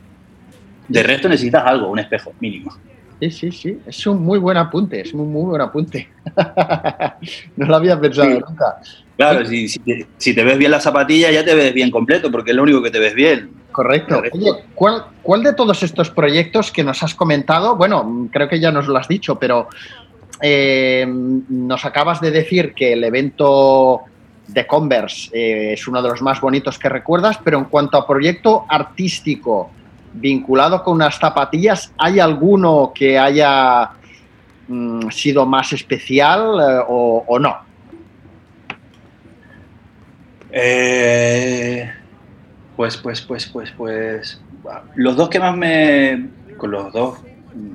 De 0.90 1.02
resto 1.02 1.28
necesitas 1.28 1.64
algo, 1.64 1.88
un 1.88 1.98
espejo 1.98 2.32
mínimo. 2.40 2.72
Sí, 3.20 3.30
sí, 3.30 3.52
sí. 3.52 3.78
Es 3.86 4.06
un 4.06 4.22
muy 4.24 4.38
buen 4.38 4.56
apunte, 4.56 5.00
es 5.02 5.12
un 5.12 5.30
muy 5.32 5.44
buen 5.50 5.60
apunte. 5.60 6.08
no 7.56 7.66
lo 7.66 7.76
había 7.76 8.00
pensado 8.00 8.28
Sí. 8.30 8.38
nunca. 8.46 8.76
Claro, 9.16 9.44
si, 9.44 9.68
si 9.68 9.78
te, 9.80 10.06
si 10.16 10.34
te 10.34 10.42
ves 10.42 10.56
bien 10.56 10.70
la 10.70 10.80
zapatilla 10.80 11.30
ya 11.30 11.44
te 11.44 11.54
ves 11.54 11.74
bien 11.74 11.90
completo, 11.90 12.30
porque 12.30 12.50
es 12.52 12.56
lo 12.56 12.62
único 12.62 12.82
que 12.82 12.90
te 12.90 12.98
ves 12.98 13.14
bien. 13.14 13.50
Correcto. 13.70 14.22
Oye, 14.32 14.50
¿cuál, 14.74 15.04
¿cuál 15.22 15.42
de 15.42 15.52
todos 15.52 15.82
estos 15.82 16.10
proyectos 16.10 16.72
que 16.72 16.82
nos 16.82 17.02
has 17.02 17.14
comentado, 17.14 17.76
bueno, 17.76 18.28
creo 18.32 18.48
que 18.48 18.58
ya 18.58 18.72
nos 18.72 18.88
lo 18.88 18.96
has 18.96 19.06
dicho, 19.06 19.38
pero 19.38 19.68
eh, 20.40 21.06
nos 21.06 21.84
acabas 21.84 22.20
de 22.22 22.30
decir 22.30 22.72
que 22.74 22.94
el 22.94 23.04
evento 23.04 24.00
de 24.48 24.66
Converse 24.66 25.28
eh, 25.32 25.74
es 25.74 25.86
uno 25.86 26.02
de 26.02 26.08
los 26.08 26.22
más 26.22 26.40
bonitos 26.40 26.78
que 26.78 26.88
recuerdas, 26.88 27.38
pero 27.44 27.58
en 27.58 27.64
cuanto 27.66 27.98
a 27.98 28.06
proyecto 28.06 28.64
artístico 28.68 29.70
vinculado 30.12 30.82
con 30.82 30.94
unas 30.94 31.18
zapatillas, 31.18 31.92
¿hay 31.98 32.20
alguno 32.20 32.92
que 32.94 33.18
haya 33.18 33.90
mm, 34.68 35.08
sido 35.10 35.46
más 35.46 35.72
especial 35.72 36.40
eh, 36.60 36.84
o, 36.88 37.38
no? 37.38 37.56
Eh, 40.50 41.90
pues, 42.76 42.96
pues, 42.96 43.20
pues, 43.20 43.46
pues, 43.46 43.70
pues. 43.72 44.40
Los 44.94 45.16
dos 45.16 45.28
que 45.28 45.38
más 45.38 45.56
me. 45.56 46.28
Con 46.56 46.72
los 46.72 46.92
dos 46.92 47.18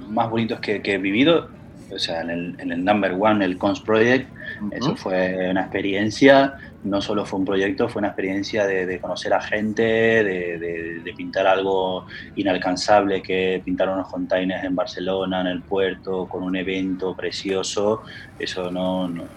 más 0.10 0.30
bonitos 0.30 0.60
que 0.60 0.82
he 0.84 0.98
vivido, 0.98 1.50
o 1.96 2.00
sea, 2.00 2.22
en 2.22 2.30
el, 2.30 2.56
en 2.60 2.72
el 2.72 2.84
Number 2.84 3.14
One, 3.20 3.44
el 3.46 3.58
Cons 3.58 3.80
Project, 3.82 4.30
eso 4.72 4.88
Ujú. 4.90 4.98
fue 4.98 5.50
una 5.50 5.62
experiencia, 5.62 6.54
no 6.84 7.02
solo 7.02 7.26
fue 7.26 7.40
un 7.40 7.46
proyecto, 7.46 7.90
fue 7.90 8.00
una 8.02 8.10
experiencia 8.10 8.66
de, 8.68 8.86
de 8.86 9.00
conocer 9.00 9.34
a 9.34 9.42
gente, 9.42 9.82
de, 9.84 10.60
de- 10.60 11.02
de 11.04 11.14
pintar 11.14 11.48
algo 11.48 12.06
inalcanzable, 12.36 13.22
que 13.22 13.62
pintar 13.64 13.90
unos 13.90 14.08
containers 14.10 14.64
en 14.64 14.76
Barcelona, 14.76 15.42
en 15.42 15.48
el 15.48 15.64
puerto, 15.64 16.28
con 16.28 16.44
un 16.44 16.56
evento 16.56 17.16
precioso, 17.16 18.02
eso 18.38 18.72
no, 18.72 19.08
no, 19.08 19.30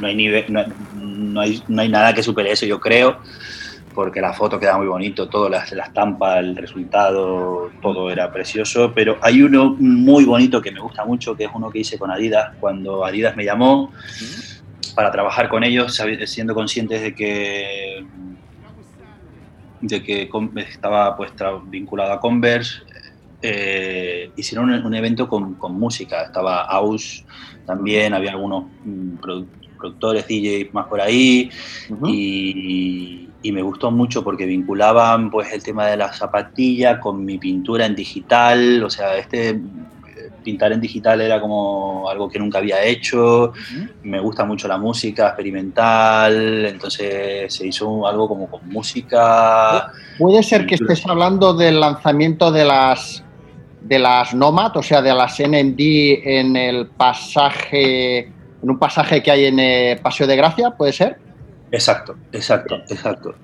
no 0.00 0.06
hay, 0.06 0.14
nivel, 0.16 0.44
no, 0.48 0.64
no 0.92 1.40
hay, 1.40 1.62
no 1.68 1.82
hay 1.82 1.88
nada 1.88 2.14
que 2.14 2.22
supere 2.22 2.52
eso, 2.52 2.66
yo 2.66 2.80
creo, 2.80 3.20
porque 3.94 4.20
la 4.20 4.32
foto 4.32 4.58
queda 4.58 4.76
muy 4.76 4.88
bonito, 4.88 5.28
todo, 5.28 5.48
la, 5.48 5.64
la 5.72 5.84
estampa, 5.84 6.38
el 6.40 6.56
resultado, 6.56 7.72
todo 7.80 8.10
era 8.10 8.32
precioso, 8.32 8.92
pero 8.94 9.18
hay 9.22 9.40
uno 9.42 9.76
muy 9.78 10.24
bonito 10.24 10.60
que 10.60 10.72
me 10.72 10.80
gusta 10.80 11.04
mucho, 11.04 11.36
que 11.36 11.44
es 11.44 11.50
uno 11.54 11.70
que 11.70 11.78
hice 11.78 11.98
con 11.98 12.10
Adidas, 12.10 12.44
cuando 12.58 13.04
Adidas 13.04 13.36
me 13.36 13.44
llamó 13.44 13.92
para 14.96 15.10
trabajar 15.10 15.48
con 15.48 15.62
ellos, 15.64 15.96
siendo 16.26 16.54
conscientes 16.54 17.02
de 17.02 17.14
que 17.14 18.04
de 19.80 20.02
que 20.02 20.30
estaba 20.56 21.14
pues 21.16 21.32
vinculado 21.66 22.12
a 22.12 22.20
Converse, 22.20 22.72
eh, 23.42 24.32
hicieron 24.36 24.70
un, 24.70 24.86
un 24.86 24.94
evento 24.94 25.28
con, 25.28 25.56
con 25.56 25.78
música, 25.78 26.22
estaba 26.22 26.62
Aus 26.62 27.26
también, 27.66 28.14
había 28.14 28.30
algunos 28.32 28.72
mm, 28.82 29.16
produ- 29.18 29.50
productores, 29.76 30.26
DJs 30.26 30.72
más 30.72 30.86
por 30.86 31.00
ahí, 31.00 31.50
Ujú. 31.90 32.06
y, 32.08 33.23
y 33.44 33.52
me 33.52 33.60
gustó 33.60 33.90
mucho 33.90 34.24
porque 34.24 34.46
vinculaban 34.46 35.30
pues 35.30 35.52
el 35.52 35.62
tema 35.62 35.86
de 35.86 35.98
la 35.98 36.10
zapatilla 36.10 36.98
con 36.98 37.24
mi 37.26 37.36
pintura 37.36 37.84
en 37.84 37.94
digital, 37.94 38.82
o 38.82 38.88
sea, 38.88 39.18
este 39.18 39.50
eh, 39.50 39.58
pintar 40.42 40.72
en 40.72 40.80
digital 40.80 41.20
era 41.20 41.38
como 41.42 42.08
algo 42.08 42.30
que 42.30 42.38
nunca 42.38 42.56
había 42.56 42.82
hecho, 42.82 43.52
me 44.02 44.18
gusta 44.18 44.46
mucho 44.46 44.66
la 44.66 44.78
música 44.78 45.26
experimental, 45.26 46.64
entonces 46.64 47.52
se 47.52 47.66
hizo 47.66 48.06
algo 48.06 48.26
como 48.28 48.50
con 48.50 48.66
música. 48.66 49.92
Puede 50.18 50.42
ser 50.42 50.64
que 50.64 50.76
estés 50.76 51.06
hablando 51.06 51.52
del 51.52 51.78
lanzamiento 51.78 52.50
de 52.50 52.64
las 52.64 53.22
de 53.82 53.98
las 53.98 54.32
Nomad, 54.32 54.74
o 54.78 54.82
sea, 54.82 55.02
de 55.02 55.12
las 55.12 55.38
NMD 55.38 55.78
en 56.24 56.56
el 56.56 56.86
pasaje, 56.86 58.20
en 58.20 58.70
un 58.70 58.78
pasaje 58.78 59.22
que 59.22 59.30
hay 59.30 59.44
en 59.44 59.60
eh, 59.60 60.00
Paseo 60.02 60.26
de 60.26 60.34
Gracia, 60.34 60.70
¿puede 60.70 60.94
ser? 60.94 61.18
Exacto, 61.74 62.14
exacto, 62.30 62.76
exacto. 62.88 63.34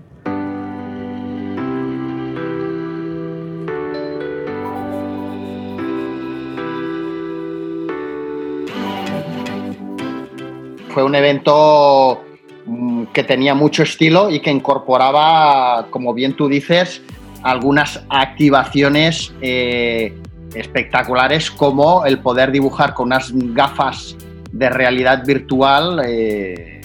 Fue 10.91 11.03
un 11.03 11.17
evento 11.17 12.23
mm, 12.67 13.07
que 13.07 13.25
tenía 13.25 13.57
mucho 13.57 13.83
estilo 13.83 14.31
y 14.31 14.39
que 14.39 14.51
incorporaba, 14.53 15.89
como 15.91 16.15
bien 16.15 16.37
tú 16.37 16.47
dices, 16.47 17.03
algunas 17.43 18.05
activaciones 18.11 19.35
eh, 19.41 20.17
espectaculares 20.55 21.51
como 21.51 22.07
el 22.07 22.21
poder 22.21 22.53
dibujar 22.53 22.95
con 22.95 23.07
unas 23.07 23.33
gafas 23.35 24.17
de 24.53 24.71
realidad 24.71 25.25
virtual 25.27 26.01
eh, 26.07 26.80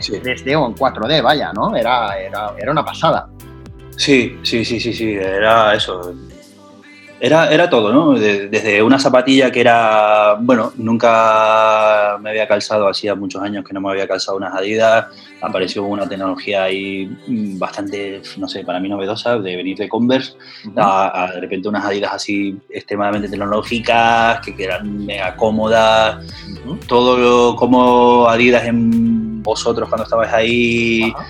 Sí. 0.00 0.12
3D 0.12 0.56
o 0.60 0.66
en 0.66 0.74
4D, 0.74 1.22
vaya, 1.22 1.52
¿no? 1.52 1.74
Era, 1.76 2.18
era, 2.18 2.52
era 2.58 2.70
una 2.72 2.84
pasada. 2.84 3.28
Sí, 3.96 4.38
sí, 4.42 4.64
sí, 4.64 4.78
sí, 4.78 4.92
sí, 4.92 5.12
era 5.14 5.74
eso. 5.74 6.12
Era, 7.18 7.50
era 7.50 7.70
todo, 7.70 7.90
¿no? 7.94 8.12
De- 8.18 8.48
desde 8.48 8.82
una 8.82 8.98
zapatilla 8.98 9.50
que 9.50 9.62
era, 9.62 10.34
bueno, 10.38 10.72
nunca 10.76 12.18
me 12.20 12.28
había 12.28 12.46
calzado, 12.46 12.88
hacía 12.88 13.14
muchos 13.14 13.40
años 13.42 13.64
que 13.64 13.72
no 13.72 13.80
me 13.80 13.90
había 13.90 14.06
calzado 14.06 14.36
unas 14.36 14.54
Adidas, 14.54 15.06
apareció 15.40 15.84
una 15.84 16.06
tecnología 16.06 16.64
ahí 16.64 17.08
bastante, 17.58 18.20
no 18.36 18.46
sé, 18.46 18.64
para 18.64 18.80
mí 18.80 18.90
novedosa, 18.90 19.38
de 19.38 19.56
venir 19.56 19.78
de 19.78 19.88
Converse, 19.88 20.34
a, 20.76 21.24
a 21.24 21.32
de 21.32 21.40
repente 21.40 21.68
unas 21.70 21.86
Adidas 21.86 22.12
así 22.12 22.58
extremadamente 22.68 23.30
tecnológicas, 23.30 24.40
que, 24.44 24.54
que 24.54 24.64
eran 24.64 25.06
mega 25.06 25.34
cómodas, 25.36 26.18
todo 26.86 27.16
lo, 27.16 27.56
como 27.56 28.28
Adidas 28.28 28.66
en 28.66 29.35
vosotros 29.46 29.88
cuando 29.88 30.04
estabais 30.04 30.32
ahí, 30.32 31.12
Ajá. 31.14 31.26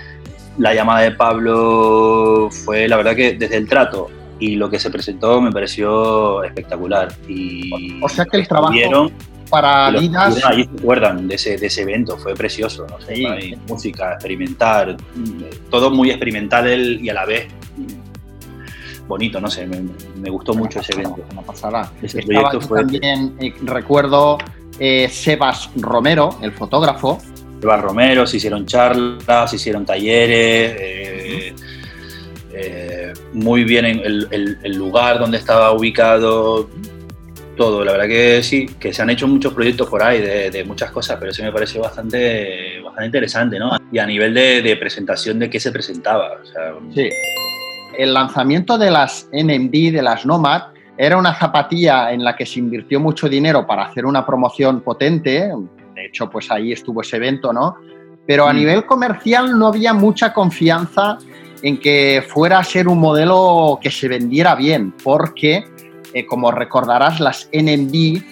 la 0.59 0.75
llamada 0.75 1.01
de 1.03 1.13
Pablo 1.13 2.49
fue 2.51 2.89
la 2.89 2.97
verdad 2.97 3.15
que 3.15 3.35
desde 3.35 3.57
el 3.57 3.69
trato 3.69 4.09
y 4.39 4.57
lo 4.57 4.69
que 4.69 4.79
se 4.79 4.91
presentó 4.91 5.41
me 5.41 5.51
pareció 5.51 6.43
espectacular. 6.45 7.15
Y 7.29 8.01
O 8.03 8.09
sea 8.09 8.25
que 8.25 8.39
el 8.39 8.49
trabajo 8.49 8.73
Para 9.51 9.87
Adidas, 9.87 10.45
allí 10.45 10.65
se 10.65 10.71
acuerdan 10.79 11.29
de 11.29 11.37
ese, 11.37 11.57
de 11.57 11.67
ese 11.67 11.83
evento, 11.83 12.19
fue 12.19 12.35
precioso. 12.35 12.87
¿no? 12.91 12.97
Sí. 13.07 13.55
música, 13.69 14.13
experimentar, 14.15 14.97
mm, 15.15 15.71
todo 15.71 15.91
muy 15.91 16.11
experimental 16.11 17.01
y 17.01 17.09
a 17.09 17.15
la 17.15 17.25
vez 17.25 17.47
mm, 17.77 19.07
bonito, 19.07 19.41
no 19.41 19.49
sé, 19.49 19.67
me, 19.67 19.83
me 20.17 20.31
gustó 20.31 20.53
mucho 20.55 20.81
ese 20.81 20.93
evento. 20.93 21.25
Una 21.33 21.43
pasada. 21.43 21.93
Ese 22.03 22.21
Estaba 22.21 22.51
proyecto 22.51 22.59
aquí 22.59 22.67
fue 22.67 22.81
también, 22.81 23.37
eh, 23.41 23.55
recuerdo, 23.63 24.39
eh, 24.79 25.09
Sebas 25.09 25.71
Romero, 25.77 26.39
el 26.43 26.53
fotógrafo. 26.53 27.21
Romero, 27.61 28.27
se 28.27 28.37
hicieron 28.37 28.67
charlas, 28.67 29.51
se 29.51 29.57
hicieron 29.57 29.85
talleres, 29.85 30.77
eh, 30.79 31.55
eh, 32.55 33.13
muy 33.33 33.65
bien 33.65 33.85
en 33.85 34.01
el, 34.01 34.77
lugar 34.77 35.19
donde 35.19 35.39
estaba 35.39 35.73
ubicado, 35.73 36.69
todo. 37.57 37.85
La 37.85 37.93
verdad 37.93 38.07
que 38.07 38.43
sí, 38.43 38.67
que 38.79 38.93
se 38.93 39.03
han 39.03 39.11
hecho 39.11 39.27
muchos 39.27 39.53
proyectos 39.53 39.89
por 39.89 40.03
ahí 40.03 40.21
de, 40.21 40.65
muchas 40.65 40.91
cosas, 40.91 41.17
pero 41.19 41.33
eso 41.33 41.43
me 41.43 41.53
pareció 41.53 41.83
bastante, 41.83 42.81
bastante 42.83 43.07
interesante, 43.07 43.59
¿no? 43.59 43.71
Y 43.91 43.99
a 43.99 44.07
nivel 44.07 44.35
de, 44.35 44.77
presentación 44.79 45.39
de 45.39 45.51
qué 45.51 45.59
se 45.59 45.73
presentaba. 45.73 46.39
Sí. 46.95 47.09
El 47.99 48.13
lanzamiento 48.13 48.77
de 48.79 48.91
las 48.91 49.29
NMD, 49.33 49.93
de 49.93 50.03
las 50.03 50.27
Nomad, 50.27 50.77
era 50.99 51.17
una 51.17 51.35
zapatilla 51.35 52.13
en 52.13 52.25
la 52.25 52.35
que 52.35 52.47
se 52.47 52.59
invirtió 52.59 53.01
mucho 53.01 53.29
dinero 53.29 53.67
para 53.67 53.85
hacer 53.85 54.07
una 54.07 54.25
promoción 54.25 54.81
potente. 54.81 55.51
Hecho, 56.17 56.31
pues 56.31 56.51
ahí 56.51 56.73
estuvo 56.73 57.03
ese 57.03 57.17
evento, 57.17 57.53
¿no? 57.53 57.77
Pero 58.27 58.47
a 58.49 58.53
Mm. 58.53 58.57
nivel 58.57 58.87
comercial 58.87 59.59
no 59.59 59.67
había 59.67 59.93
mucha 59.93 60.33
confianza 60.33 61.19
en 61.63 61.79
que 61.79 62.25
fuera 62.27 62.59
a 62.59 62.65
ser 62.65 62.89
un 62.89 62.99
modelo 62.99 63.79
que 63.83 63.91
se 63.91 64.09
vendiera 64.09 64.55
bien, 64.55 64.95
porque, 65.05 65.65
eh, 66.15 66.25
como 66.27 66.51
recordarás, 66.51 67.21
las 67.21 67.49
NMD 67.53 68.23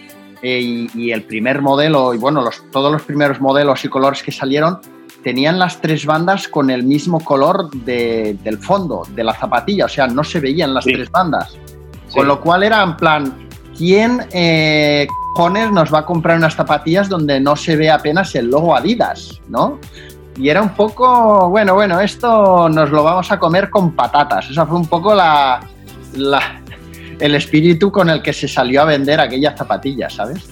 eh, 0.42 0.60
y, 0.60 0.88
y 0.94 1.10
el 1.12 1.24
primer 1.24 1.60
modelo, 1.62 2.14
y 2.14 2.18
bueno, 2.18 2.40
los, 2.42 2.62
todos 2.70 2.90
los 2.92 3.02
primeros 3.02 3.38
modelos 3.40 3.84
y 3.84 3.88
colores 3.88 4.22
que 4.22 4.32
salieron, 4.32 4.78
tenían 5.22 5.58
las 5.58 5.80
tres 5.80 6.04
bandas 6.06 6.48
con 6.48 6.70
el 6.70 6.82
mismo 6.84 7.20
color 7.20 7.70
de- 7.70 8.36
del 8.42 8.58
fondo, 8.58 9.02
de 9.14 9.24
la 9.24 9.32
zapatilla, 9.34 9.84
o 9.86 9.88
sea, 9.88 10.06
no 10.06 10.22
se 10.24 10.40
veían 10.40 10.72
las 10.74 10.84
Sí. 10.84 10.92
tres 10.94 11.10
bandas. 11.10 11.52
sí. 12.08 12.14
Con 12.18 12.28
lo 12.28 12.40
cual 12.40 12.62
era 12.62 12.82
en 12.82 12.96
plan, 12.96 13.34
¿quién 13.76 14.20
eh, 14.32 15.06
cojones 15.34 15.72
nos 15.72 15.92
va 15.92 16.00
a 16.00 16.06
comprar 16.06 16.36
unas 16.38 16.54
zapatillas 16.54 17.08
donde 17.08 17.40
no 17.40 17.56
se 17.56 17.76
ve 17.76 17.90
apenas 17.90 18.34
el 18.36 18.46
logo 18.50 18.74
Adidas, 18.76 19.40
¿no? 19.48 19.78
Y 20.36 20.48
era 20.48 20.62
un 20.62 20.70
poco, 20.70 21.48
bueno, 21.50 21.74
bueno, 21.74 22.00
esto 22.00 22.68
nos 22.68 22.90
lo 22.90 23.02
vamos 23.04 23.30
a 23.30 23.38
comer 23.38 23.68
con 23.70 23.92
patatas. 23.94 24.50
Esa 24.50 24.64
fue 24.66 24.76
un 24.76 24.86
poco 24.86 25.14
la, 25.14 25.60
la- 26.16 26.60
el 27.20 27.34
espíritu 27.34 27.90
con 27.92 28.10
el 28.10 28.22
que 28.22 28.32
se 28.32 28.48
salió 28.48 28.82
a 28.82 28.84
vender 28.84 29.20
aquellas 29.20 29.56
zapatillas, 29.58 30.14
¿sabes? 30.14 30.50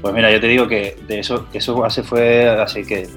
Pues 0.00 0.14
mira, 0.14 0.30
yo 0.30 0.40
te 0.40 0.46
digo 0.48 0.66
que 0.68 0.98
de 1.06 1.20
eso, 1.20 1.46
eso 1.52 1.84
hace 1.84 2.02
fue 2.02 2.48
hace 2.60 2.82
que 2.84 3.08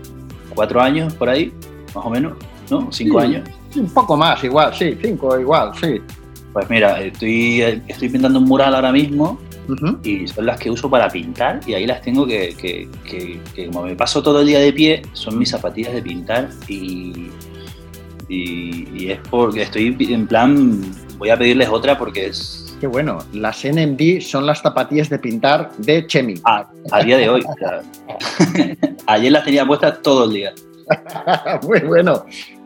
cuatro 0.53 0.81
años 0.81 1.13
por 1.13 1.29
ahí, 1.29 1.53
más 1.95 2.05
o 2.05 2.09
menos, 2.09 2.33
¿no? 2.69 2.87
Cinco 2.91 3.19
Sí. 3.21 3.25
años. 3.27 3.49
Un 3.75 3.89
poco 3.93 4.15
más, 4.17 4.43
igual, 4.43 4.73
sí, 4.73 4.97
cinco, 5.01 5.37
igual, 5.39 5.71
sí. 5.81 6.01
Pues 6.53 6.69
mira, 6.69 7.01
estoy, 7.01 7.61
estoy 7.87 8.07
pintando 8.09 8.39
un 8.39 8.45
mural 8.45 8.73
ahora 8.75 8.91
mismo 8.91 9.37
Y 10.03 10.27
son 10.27 10.45
las 10.45 10.59
que 10.59 10.69
uso 10.69 10.89
para 10.89 11.09
pintar 11.09 11.59
y 11.65 11.73
ahí 11.73 11.85
las 11.87 12.01
tengo 12.01 12.25
que, 12.27 12.55
que- 12.55 12.87
que- 13.09 13.39
que 13.55 13.65
como 13.67 13.83
me 13.83 13.95
paso 13.95 14.21
todo 14.21 14.41
el 14.41 14.47
día 14.47 14.59
de 14.59 14.71
pie, 14.73 15.01
son 15.13 15.37
mis 15.39 15.49
zapatillas 15.49 15.93
de 15.93 16.01
pintar 16.01 16.49
y, 16.67 17.29
y, 18.29 18.87
y 18.93 19.11
es 19.11 19.19
porque 19.29 19.63
estoy 19.63 19.95
en 19.99 20.27
plan, 20.27 20.81
voy 21.17 21.29
a 21.29 21.37
pedirles 21.37 21.69
otra 21.69 21.97
porque 21.97 22.27
es 22.27 22.61
Qué 22.79 22.87
bueno. 22.87 23.19
Las 23.31 23.63
NMD 23.65 24.19
son 24.19 24.45
las 24.45 24.61
zapatillas 24.61 25.09
de 25.09 25.17
pintar 25.17 25.71
de 25.77 26.05
Chemi. 26.07 26.35
a, 26.43 26.67
a 26.91 27.03
día 27.03 27.17
de 27.17 27.29
hoy. 27.29 27.41
ayer 29.07 29.31
las 29.31 29.45
tenía 29.45 29.65
puestas 29.65 30.01
todo 30.01 30.25
el 30.25 30.33
día. 30.33 30.53
muy 31.63 31.79
bueno, 31.79 32.25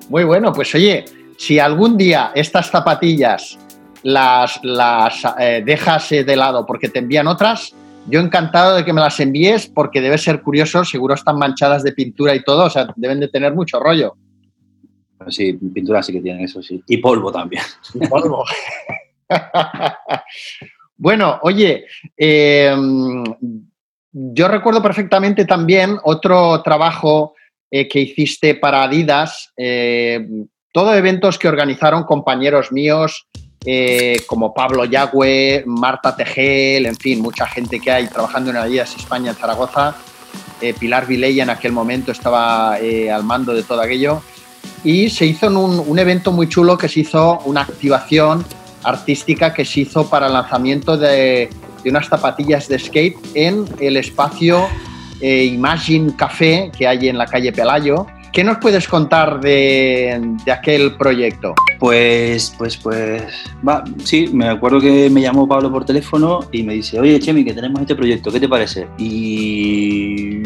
muy 0.10 0.24
bueno. 0.24 0.52
Pues 0.52 0.74
oye, 0.74 1.06
si 1.38 1.60
algún 1.60 1.96
día 1.96 2.32
estas 2.34 2.72
zapatillas 2.72 3.60
las, 4.04 4.60
las 4.64 5.24
eh, 5.40 5.64
dejas 5.66 6.12
eh, 6.12 6.24
de 6.24 6.36
lado 6.36 6.66
porque 6.66 6.90
te 6.90 7.00
envían 7.00 7.28
otras, 7.28 7.74
yo 8.08 8.20
encantado 8.20 8.76
de 8.76 8.86
que 8.86 8.94
me 8.94 9.02
las 9.02 9.20
envíes 9.20 9.68
porque 9.68 10.02
debe 10.02 10.18
ser 10.18 10.42
curioso, 10.42 10.84
seguro 10.84 11.14
están 11.14 11.38
manchadas 11.38 11.84
de 11.84 11.92
pintura 11.92 12.34
y 12.36 12.44
todo, 12.44 12.66
o 12.66 12.70
sea, 12.70 12.88
deben 12.96 13.20
de 13.20 13.28
tener 13.28 13.54
mucho 13.54 13.80
rollo. 13.80 14.16
Sí, 15.28 15.54
pintura 15.54 16.02
sí 16.02 16.14
que 16.14 16.22
tienen 16.22 16.44
eso, 16.44 16.62
sí. 16.64 16.82
Y 16.88 16.98
polvo 16.98 17.32
también. 17.32 17.64
Y 17.94 18.08
polvo. 18.08 18.46
bueno, 20.98 21.40
oye, 21.44 21.86
eh, 22.18 22.76
yo 24.12 24.48
recuerdo 24.48 24.82
perfectamente 24.82 25.46
también 25.46 25.98
otro 26.04 26.62
trabajo 26.64 27.36
eh, 27.70 27.88
que 27.88 28.00
hiciste 28.00 28.56
para 28.56 28.84
Adidas, 28.84 29.54
eh, 29.56 30.28
todo 30.74 30.96
eventos 30.96 31.38
que 31.38 31.48
organizaron 31.48 32.04
compañeros 32.04 32.72
míos 32.72 33.28
eh, 33.66 34.22
como 34.26 34.54
Pablo 34.54 34.86
Yagüe, 34.86 35.64
Marta 35.66 36.16
Tegel, 36.16 36.86
en 36.86 36.96
fin, 36.96 37.22
mucha 37.22 37.46
gente 37.46 37.80
que 37.80 37.92
hay 37.92 38.08
trabajando 38.08 38.52
en 38.52 38.58
Adidas 38.58 38.96
España, 38.96 39.32
en 39.32 39.36
Zaragoza. 39.36 39.96
Eh, 40.62 40.74
Pilar 40.74 41.06
Vilella 41.08 41.44
en 41.44 41.50
aquel 41.50 41.72
momento 41.72 42.12
estaba 42.12 42.80
eh, 42.80 43.12
al 43.12 43.24
mando 43.24 43.54
de 43.54 43.64
todo 43.64 43.82
aquello. 43.82 44.22
Y 44.84 45.10
se 45.10 45.26
hizo 45.26 45.48
un, 45.48 46.00
evento 46.00 46.32
muy 46.32 46.48
chulo 46.48 46.78
que 46.78 46.88
se 46.88 47.02
hizo 47.02 47.40
una 47.46 47.62
activación 47.62 48.46
artística 48.84 49.54
que 49.54 49.66
se 49.66 49.82
hizo 49.82 50.10
para 50.10 50.28
el 50.28 50.34
lanzamiento 50.34 50.98
de, 50.98 51.50
unas 51.84 52.08
zapatillas 52.08 52.70
de 52.70 52.80
skate 52.80 53.18
en 53.34 53.66
el 53.80 53.98
espacio 53.98 54.68
Imagine 55.22 56.16
Café 56.16 56.72
que 56.78 56.88
hay 56.88 57.10
en 57.10 57.18
la 57.18 57.26
calle 57.26 57.52
Pelayo. 57.52 58.08
¿Qué 58.32 58.44
nos 58.44 58.58
puedes 58.58 58.88
contar 58.88 59.40
de, 59.40 60.36
aquel 60.52 60.96
proyecto? 60.98 61.56
Pues, 61.80 62.54
pues, 62.58 62.78
pues, 62.78 63.24
sí, 64.04 64.30
me 64.32 64.48
acuerdo 64.48 64.80
que 64.80 65.10
me 65.10 65.22
llamó 65.22 65.48
Pablo 65.48 65.72
por 65.72 65.86
teléfono 65.86 66.42
y 66.52 66.64
me 66.64 66.74
dice, 66.74 67.00
oye, 67.00 67.20
Chemi, 67.20 67.44
que 67.44 67.54
tenemos 67.54 67.82
este 67.82 67.96
proyecto, 67.96 68.32
¿qué 68.32 68.40
te 68.40 68.48
parece? 68.48 68.88
Y, 68.98 70.44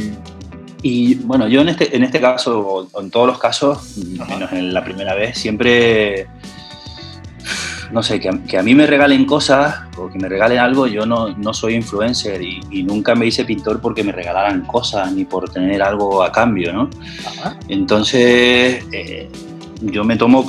y 0.82 1.16
bueno, 1.16 1.48
yo 1.48 1.62
en 1.62 1.70
este, 1.70 1.96
en 1.96 2.04
este 2.04 2.22
caso, 2.22 2.88
o 2.94 3.02
en 3.02 3.12
todos 3.12 3.28
los 3.28 3.40
casos, 3.40 3.98
menos 4.30 4.52
en 4.54 4.74
la 4.74 4.84
primera 4.84 5.14
vez, 5.16 5.38
siempre, 5.38 6.28
no 7.94 8.02
sé, 8.04 8.20
que, 8.20 8.30
a- 8.30 8.40
que 8.48 8.58
a 8.58 8.64
mí 8.64 8.74
me 8.76 8.88
regalen 8.88 9.24
cosas 9.26 9.76
o 9.98 10.10
que 10.10 10.18
me 10.20 10.28
regalen 10.28 10.58
algo, 10.60 10.88
yo 10.88 11.06
no, 11.06 11.30
no 11.38 11.54
soy 11.54 11.76
influencer 11.76 12.42
y, 12.42 12.60
y 12.72 12.84
nunca 12.84 13.14
me 13.16 13.28
hice 13.28 13.46
pintor 13.46 13.80
porque 13.80 14.04
me 14.04 14.12
regalaran 14.12 14.66
cosas 14.66 15.12
ni 15.14 15.26
por 15.26 15.50
tener 15.50 15.82
algo 15.82 16.24
a 16.24 16.32
cambio, 16.32 16.74
¿no? 16.74 16.90
Entonces, 17.70 18.84
eh, 18.92 19.30
yo 19.82 20.04
me 20.04 20.18
tomo. 20.18 20.46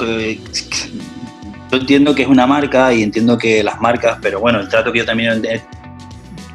Yo 1.71 1.79
entiendo 1.81 2.15
que 2.15 2.23
es 2.23 2.29
una 2.29 2.47
marca 2.47 2.93
y 2.95 3.03
entiendo 3.03 3.37
que 3.37 3.63
las 3.63 3.81
marcas, 3.81 4.19
pero 4.23 4.41
bueno, 4.41 4.61
el 4.61 4.69
trato 4.69 4.93
que 4.93 5.01
yo 5.01 5.05
también 5.05 5.43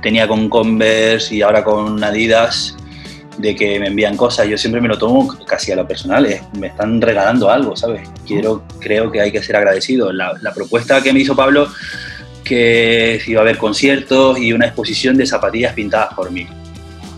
tenía 0.01 0.27
con 0.27 0.49
Converse 0.49 1.35
y 1.35 1.41
ahora 1.41 1.63
con 1.63 2.01
Adidas, 2.03 2.77
de 3.39 3.55
que 3.55 3.79
me 3.79 3.87
envían 3.87 4.15
cosas, 4.17 4.47
yo 4.47 4.57
siempre 4.57 4.81
me 4.81 4.87
lo 4.89 4.97
tomo 4.97 5.33
casi 5.45 5.71
a 5.71 5.75
lo 5.77 5.87
personal, 5.87 6.25
es- 6.25 6.41
me 6.59 6.67
están 6.67 7.01
regalando 7.01 7.49
algo, 7.49 7.75
¿sabes? 7.75 8.07
Quiero, 8.27 8.63
creo 8.79 9.09
que 9.11 9.21
hay 9.21 9.31
que 9.31 9.41
ser 9.41 9.55
agradecido. 9.55 10.11
La, 10.11 10.33
la 10.41 10.53
propuesta 10.53 11.01
que 11.01 11.13
me 11.13 11.21
hizo 11.21 11.35
Pablo, 11.35 11.67
que 12.43 13.21
iba 13.27 13.39
a 13.41 13.43
haber 13.43 13.57
conciertos 13.57 14.39
y 14.39 14.53
una 14.53 14.65
exposición 14.65 15.15
de 15.17 15.25
zapatillas 15.25 15.73
pintadas 15.73 16.13
por 16.15 16.31
mí 16.31 16.47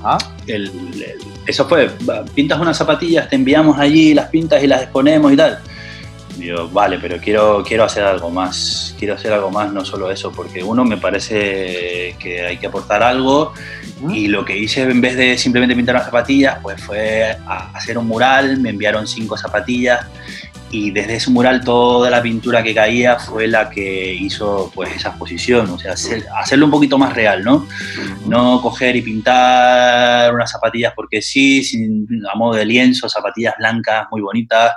Ajá. 0.03 0.17
el- 0.47 0.65
el- 0.95 1.15
eso 1.47 1.67
fue, 1.67 1.89
pintas 2.35 2.59
unas 2.59 2.77
zapatillas, 2.77 3.27
te 3.29 3.35
enviamos 3.35 3.79
allí, 3.79 4.13
las 4.13 4.27
pintas 4.27 4.63
y 4.63 4.67
las 4.67 4.83
exponemos 4.83 5.31
y 5.33 5.37
tal. 5.37 5.59
Yo, 6.41 6.67
vale, 6.69 6.97
pero 6.99 7.17
quiero, 7.19 7.63
quiero 7.63 7.83
hacer 7.83 8.03
algo 8.03 8.31
más, 8.31 8.95
quiero 8.97 9.13
hacer 9.13 9.31
algo 9.31 9.51
más, 9.51 9.71
no 9.71 9.85
solo 9.85 10.09
eso, 10.09 10.31
porque 10.31 10.63
uno 10.63 10.83
me 10.83 10.97
parece 10.97 12.15
que 12.17 12.41
hay 12.41 12.57
que 12.57 12.65
aportar 12.67 13.03
algo 13.03 13.53
y 14.09 14.27
lo 14.27 14.43
que 14.43 14.57
hice 14.57 14.81
en 14.81 15.01
vez 15.01 15.15
de 15.15 15.37
simplemente 15.37 15.75
pintar 15.75 15.93
unas 15.95 16.05
zapatillas, 16.05 16.57
pues 16.63 16.81
fue 16.81 17.37
a- 17.47 17.69
hacer 17.77 17.97
un 17.97 18.07
mural, 18.07 18.59
me 18.59 18.71
enviaron 18.71 19.05
cinco 19.07 19.37
zapatillas 19.37 20.07
y 20.71 20.89
desde 20.89 21.17
ese 21.17 21.29
mural 21.29 21.63
toda 21.63 22.09
la 22.09 22.21
pintura 22.23 22.63
que 22.63 22.73
caía 22.73 23.19
fue 23.19 23.47
la 23.47 23.69
que 23.69 24.11
hizo 24.13 24.71
pues 24.73 24.95
esa 24.95 25.09
exposición, 25.09 25.69
o 25.69 25.77
sea, 25.77 25.93
hacer- 25.93 26.25
hacerlo 26.35 26.65
un 26.65 26.71
poquito 26.71 26.97
más 26.97 27.13
real, 27.13 27.43
¿no? 27.43 27.67
No 28.25 28.61
coger 28.61 28.95
y 28.95 29.01
pintar 29.01 30.33
unas 30.33 30.49
zapatillas 30.49 30.93
porque 30.95 31.21
sí, 31.21 31.63
sin, 31.63 32.07
a 32.33 32.35
modo 32.35 32.55
de 32.55 32.65
lienzo, 32.65 33.07
zapatillas 33.09 33.53
blancas 33.59 34.07
muy 34.09 34.21
bonitas, 34.21 34.71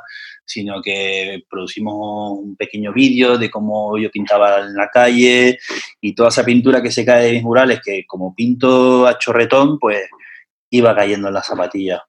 sino 0.44 0.82
que 0.82 1.42
producimos 1.48 2.38
un 2.38 2.56
pequeño 2.56 2.92
vídeo 2.92 3.38
de 3.38 3.50
cómo 3.50 3.96
yo 3.98 4.10
pintaba 4.10 4.60
en 4.60 4.74
la 4.74 4.88
calle 4.88 5.58
y 6.00 6.14
toda 6.14 6.28
esa 6.28 6.44
pintura 6.44 6.82
que 6.82 6.90
se 6.90 7.04
cae 7.04 7.26
de 7.26 7.32
mis 7.32 7.42
murales, 7.42 7.80
que 7.84 8.04
como 8.06 8.34
pinto 8.34 9.06
a 9.06 9.18
chorretón, 9.18 9.78
pues 9.78 10.02
iba 10.70 10.94
cayendo 10.94 11.28
en 11.28 11.34
las 11.34 11.46
zapatillas. 11.46 12.00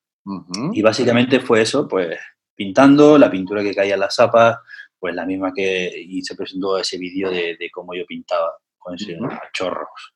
Y 0.73 0.81
básicamente 0.81 1.39
fue 1.39 1.61
eso, 1.61 1.87
pues 1.87 2.17
pintando, 2.55 3.17
la 3.17 3.29
pintura 3.29 3.61
que 3.61 3.75
caía 3.75 3.93
en 3.93 3.99
las 3.99 4.15
zapas, 4.15 4.57
pues 4.99 5.13
la 5.13 5.25
misma 5.25 5.53
que 5.53 5.91
y 5.95 6.21
se 6.23 6.35
presentó 6.35 6.77
ese 6.79 6.97
vídeo 6.97 7.29
de, 7.29 7.55
de 7.57 7.69
cómo 7.71 7.93
yo 7.93 8.05
pintaba 8.07 8.53
con 8.77 8.95
ese 8.95 9.15
a 9.15 9.51
chorros. 9.53 10.13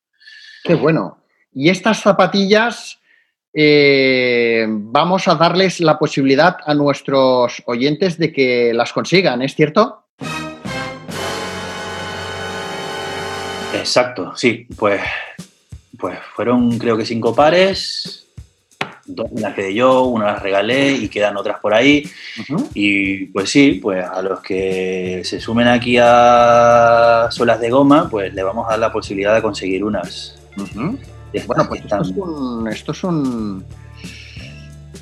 Qué 0.64 0.76
bueno. 0.76 1.24
Y 1.52 1.70
estas 1.70 2.02
zapatillas, 2.02 3.00
eh, 3.54 4.66
vamos 4.70 5.28
a 5.28 5.36
darles 5.36 5.80
la 5.80 5.98
posibilidad 5.98 6.58
a 6.66 6.74
nuestros 6.74 7.64
oyentes 7.66 8.18
de 8.18 8.32
que 8.32 8.74
las 8.74 8.94
consigan, 8.94 9.42
¿es 9.42 9.56
cierto? 9.56 10.06
Exacto, 13.74 14.36
sí, 14.36 14.68
pues, 14.78 15.02
pues 15.98 16.20
fueron 16.36 16.78
creo 16.78 16.98
que 16.98 17.06
cinco 17.06 17.34
pares, 17.34 18.28
dos 19.06 19.32
me 19.32 19.42
las 19.42 19.54
quedé 19.54 19.74
yo, 19.74 20.04
una 20.04 20.26
las 20.26 20.42
regalé 20.42 20.92
y 20.92 21.10
quedan 21.10 21.38
otras 21.38 21.60
por 21.60 21.74
ahí. 21.74 22.04
Y 22.74 23.26
pues 23.28 23.50
sí, 23.50 23.80
pues 23.82 24.06
a 24.06 24.22
los 24.22 24.42
que 24.42 25.22
se 25.24 25.40
sumen 25.40 25.68
aquí 25.68 25.98
a 26.00 27.28
suelas 27.32 27.60
de 27.60 27.70
goma, 27.70 28.10
pues 28.10 28.34
le 28.34 28.44
vamos 28.44 28.68
a 28.68 28.72
dar 28.72 28.80
la 28.80 28.92
posibilidad 28.92 29.36
de 29.36 29.42
conseguir 29.42 29.84
unas. 29.84 30.36
Bueno, 31.48 31.65
pues 31.68 31.82
esto 31.82 32.02
es 32.02 32.10
un. 32.15 32.68
Esto 32.68 32.92
es 32.92 33.04
un. 33.04 33.65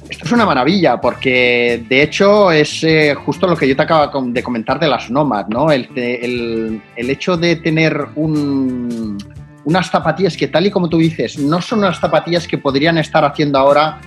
Esto 0.09 0.25
es 0.25 0.31
una 0.31 0.45
maravilla, 0.45 0.99
porque 1.01 1.83
de 1.87 2.01
hecho 2.01 2.49
es 2.51 2.81
eh, 2.83 3.13
justo 3.13 3.45
lo 3.45 3.57
que 3.57 3.67
yo 3.67 3.75
te 3.75 3.81
acabo 3.81 4.21
de 4.23 4.41
comentar 4.41 4.79
de 4.79 4.87
las 4.87 5.09
Nomad, 5.11 5.47
¿no? 5.47 5.69
El, 5.69 5.89
el- 5.95 6.81
el 6.95 7.09
hecho 7.09 7.35
de 7.35 7.57
tener 7.57 8.07
un- 8.15 9.17
unas 9.65 9.89
zapatillas 9.89 10.37
que, 10.37 10.47
tal 10.47 10.65
y 10.65 10.71
como 10.71 10.87
tú 10.87 10.97
dices, 10.97 11.37
no 11.37 11.61
son 11.61 11.79
unas 11.79 11.99
zapatillas 11.99 12.47
que 12.47 12.57
podrían 12.57 12.97
estar 12.97 13.25
haciendo 13.25 13.59
ahora 13.59 13.99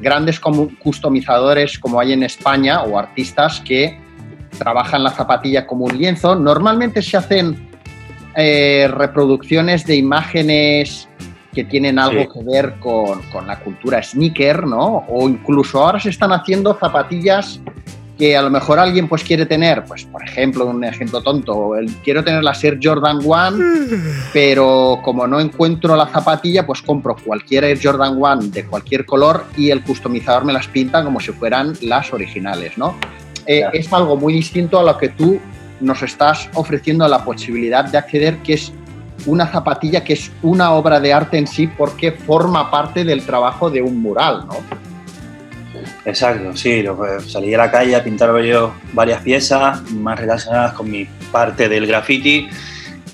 grandes 0.00 0.38
customizadores 0.78 1.76
como 1.80 1.98
hay 1.98 2.12
en 2.12 2.22
España 2.22 2.82
o 2.84 2.96
artistas 2.96 3.60
que 3.60 3.98
trabajan 4.58 5.02
la 5.02 5.10
zapatilla 5.10 5.66
como 5.66 5.86
un 5.86 5.98
lienzo. 5.98 6.36
Normalmente 6.36 7.02
se 7.02 7.16
hacen 7.16 7.68
eh, 8.36 8.88
reproducciones 8.88 9.84
de 9.86 9.96
imágenes 9.96 11.07
que 11.52 11.64
tienen 11.64 11.98
algo 11.98 12.22
Sí. 12.22 12.28
que 12.34 12.44
ver 12.44 12.74
con, 12.78 13.22
con 13.32 13.46
la 13.46 13.58
cultura 13.60 14.02
sneaker, 14.02 14.66
¿no? 14.66 15.04
O 15.08 15.28
incluso 15.28 15.84
ahora 15.84 15.98
se 15.98 16.10
están 16.10 16.32
haciendo 16.32 16.74
zapatillas 16.74 17.60
que 18.18 18.36
a 18.36 18.42
lo 18.42 18.50
mejor 18.50 18.80
alguien 18.80 19.08
pues 19.08 19.22
quiere 19.22 19.46
tener, 19.46 19.84
pues 19.84 20.04
por 20.04 20.22
ejemplo, 20.24 20.66
un 20.66 20.82
ejemplo 20.82 21.22
tonto, 21.22 21.76
el, 21.76 21.88
quiero 22.02 22.24
tener 22.24 22.42
la 22.42 22.52
Air 22.60 22.78
Jordan 22.82 23.20
One, 23.24 23.64
pero 24.32 24.98
como 25.04 25.26
no 25.26 25.38
encuentro 25.38 25.94
la 25.94 26.08
zapatilla, 26.08 26.66
pues 26.66 26.82
compro 26.82 27.14
cualquier 27.24 27.62
Air 27.62 27.78
Jordan 27.80 28.18
One 28.20 28.48
de 28.48 28.66
cualquier 28.66 29.06
color 29.06 29.44
y 29.56 29.70
el 29.70 29.82
customizador 29.84 30.44
me 30.44 30.52
las 30.52 30.66
pinta 30.66 31.04
como 31.04 31.20
si 31.20 31.30
fueran 31.30 31.74
las 31.80 32.12
originales, 32.12 32.76
¿no? 32.76 32.96
Eh. 33.46 33.62
Es 33.72 33.90
algo 33.92 34.16
muy 34.16 34.32
distinto 34.32 34.80
a 34.80 34.82
lo 34.82 34.98
que 34.98 35.10
tú 35.10 35.38
nos 35.80 36.02
estás 36.02 36.50
ofreciendo 36.54 37.06
la 37.06 37.24
posibilidad 37.24 37.84
de 37.84 37.98
acceder, 37.98 38.38
que 38.38 38.54
es 38.54 38.72
una 39.26 39.46
zapatilla 39.46 40.04
que 40.04 40.14
es 40.14 40.30
una 40.42 40.72
obra 40.72 41.00
de 41.00 41.12
arte 41.12 41.38
en 41.38 41.46
sí 41.46 41.66
porque 41.66 42.12
forma 42.12 42.70
parte 42.70 43.04
del 43.04 43.24
trabajo 43.24 43.70
de 43.70 43.82
un 43.82 44.00
mural, 44.00 44.46
¿no? 44.46 44.56
Exacto, 46.04 46.56
sí, 46.56 46.82
lo- 46.82 46.96
pues, 46.96 47.30
salí 47.30 47.52
a 47.54 47.58
la 47.58 47.70
calle 47.70 47.94
a 47.94 48.02
pintar 48.02 48.32
varios- 48.32 48.70
varias 48.92 49.20
piezas 49.22 49.82
más 49.92 50.18
relacionadas 50.18 50.72
con 50.72 50.90
mi 50.90 51.06
parte 51.30 51.68
del 51.68 51.86
graffiti 51.86 52.48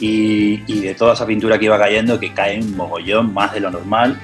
y, 0.00 0.62
y 0.66 0.80
de 0.80 0.94
toda 0.94 1.14
esa 1.14 1.26
pintura 1.26 1.58
que 1.58 1.66
iba 1.66 1.78
cayendo, 1.78 2.18
que 2.18 2.32
cae 2.32 2.60
un 2.60 2.76
mogollón 2.76 3.32
más 3.34 3.52
de 3.52 3.60
lo 3.60 3.70
normal. 3.70 4.18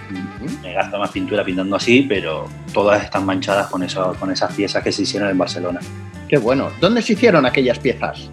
Me 0.62 0.72
gasto 0.72 0.98
más 0.98 1.10
pintura 1.10 1.44
pintando 1.44 1.76
así, 1.76 2.02
pero 2.08 2.48
todas 2.72 3.02
están 3.04 3.24
manchadas 3.26 3.66
con, 3.68 3.82
eso, 3.82 4.14
con 4.18 4.30
esas 4.30 4.52
piezas 4.54 4.82
que 4.82 4.92
se 4.92 5.02
hicieron 5.02 5.28
en 5.30 5.38
Barcelona. 5.38 5.80
Qué 6.28 6.38
bueno. 6.38 6.70
¿Dónde 6.80 7.02
se 7.02 7.12
hicieron 7.14 7.44
aquellas 7.46 7.78
piezas? 7.78 8.30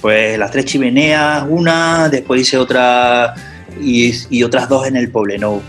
Pues 0.00 0.38
las 0.38 0.50
tres 0.50 0.64
chimeneas, 0.64 1.44
una, 1.48 2.08
después 2.08 2.40
hice 2.40 2.56
otra 2.56 3.34
y, 3.80 4.12
y 4.30 4.42
otras 4.42 4.68
dos 4.68 4.86
en 4.86 4.96
el 4.96 5.10
Poblenou. 5.10 5.60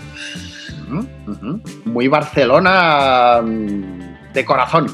Muy 1.86 2.08
Barcelona 2.08 3.42
mm, 3.44 4.34
de 4.34 4.46
corazón. 4.46 4.88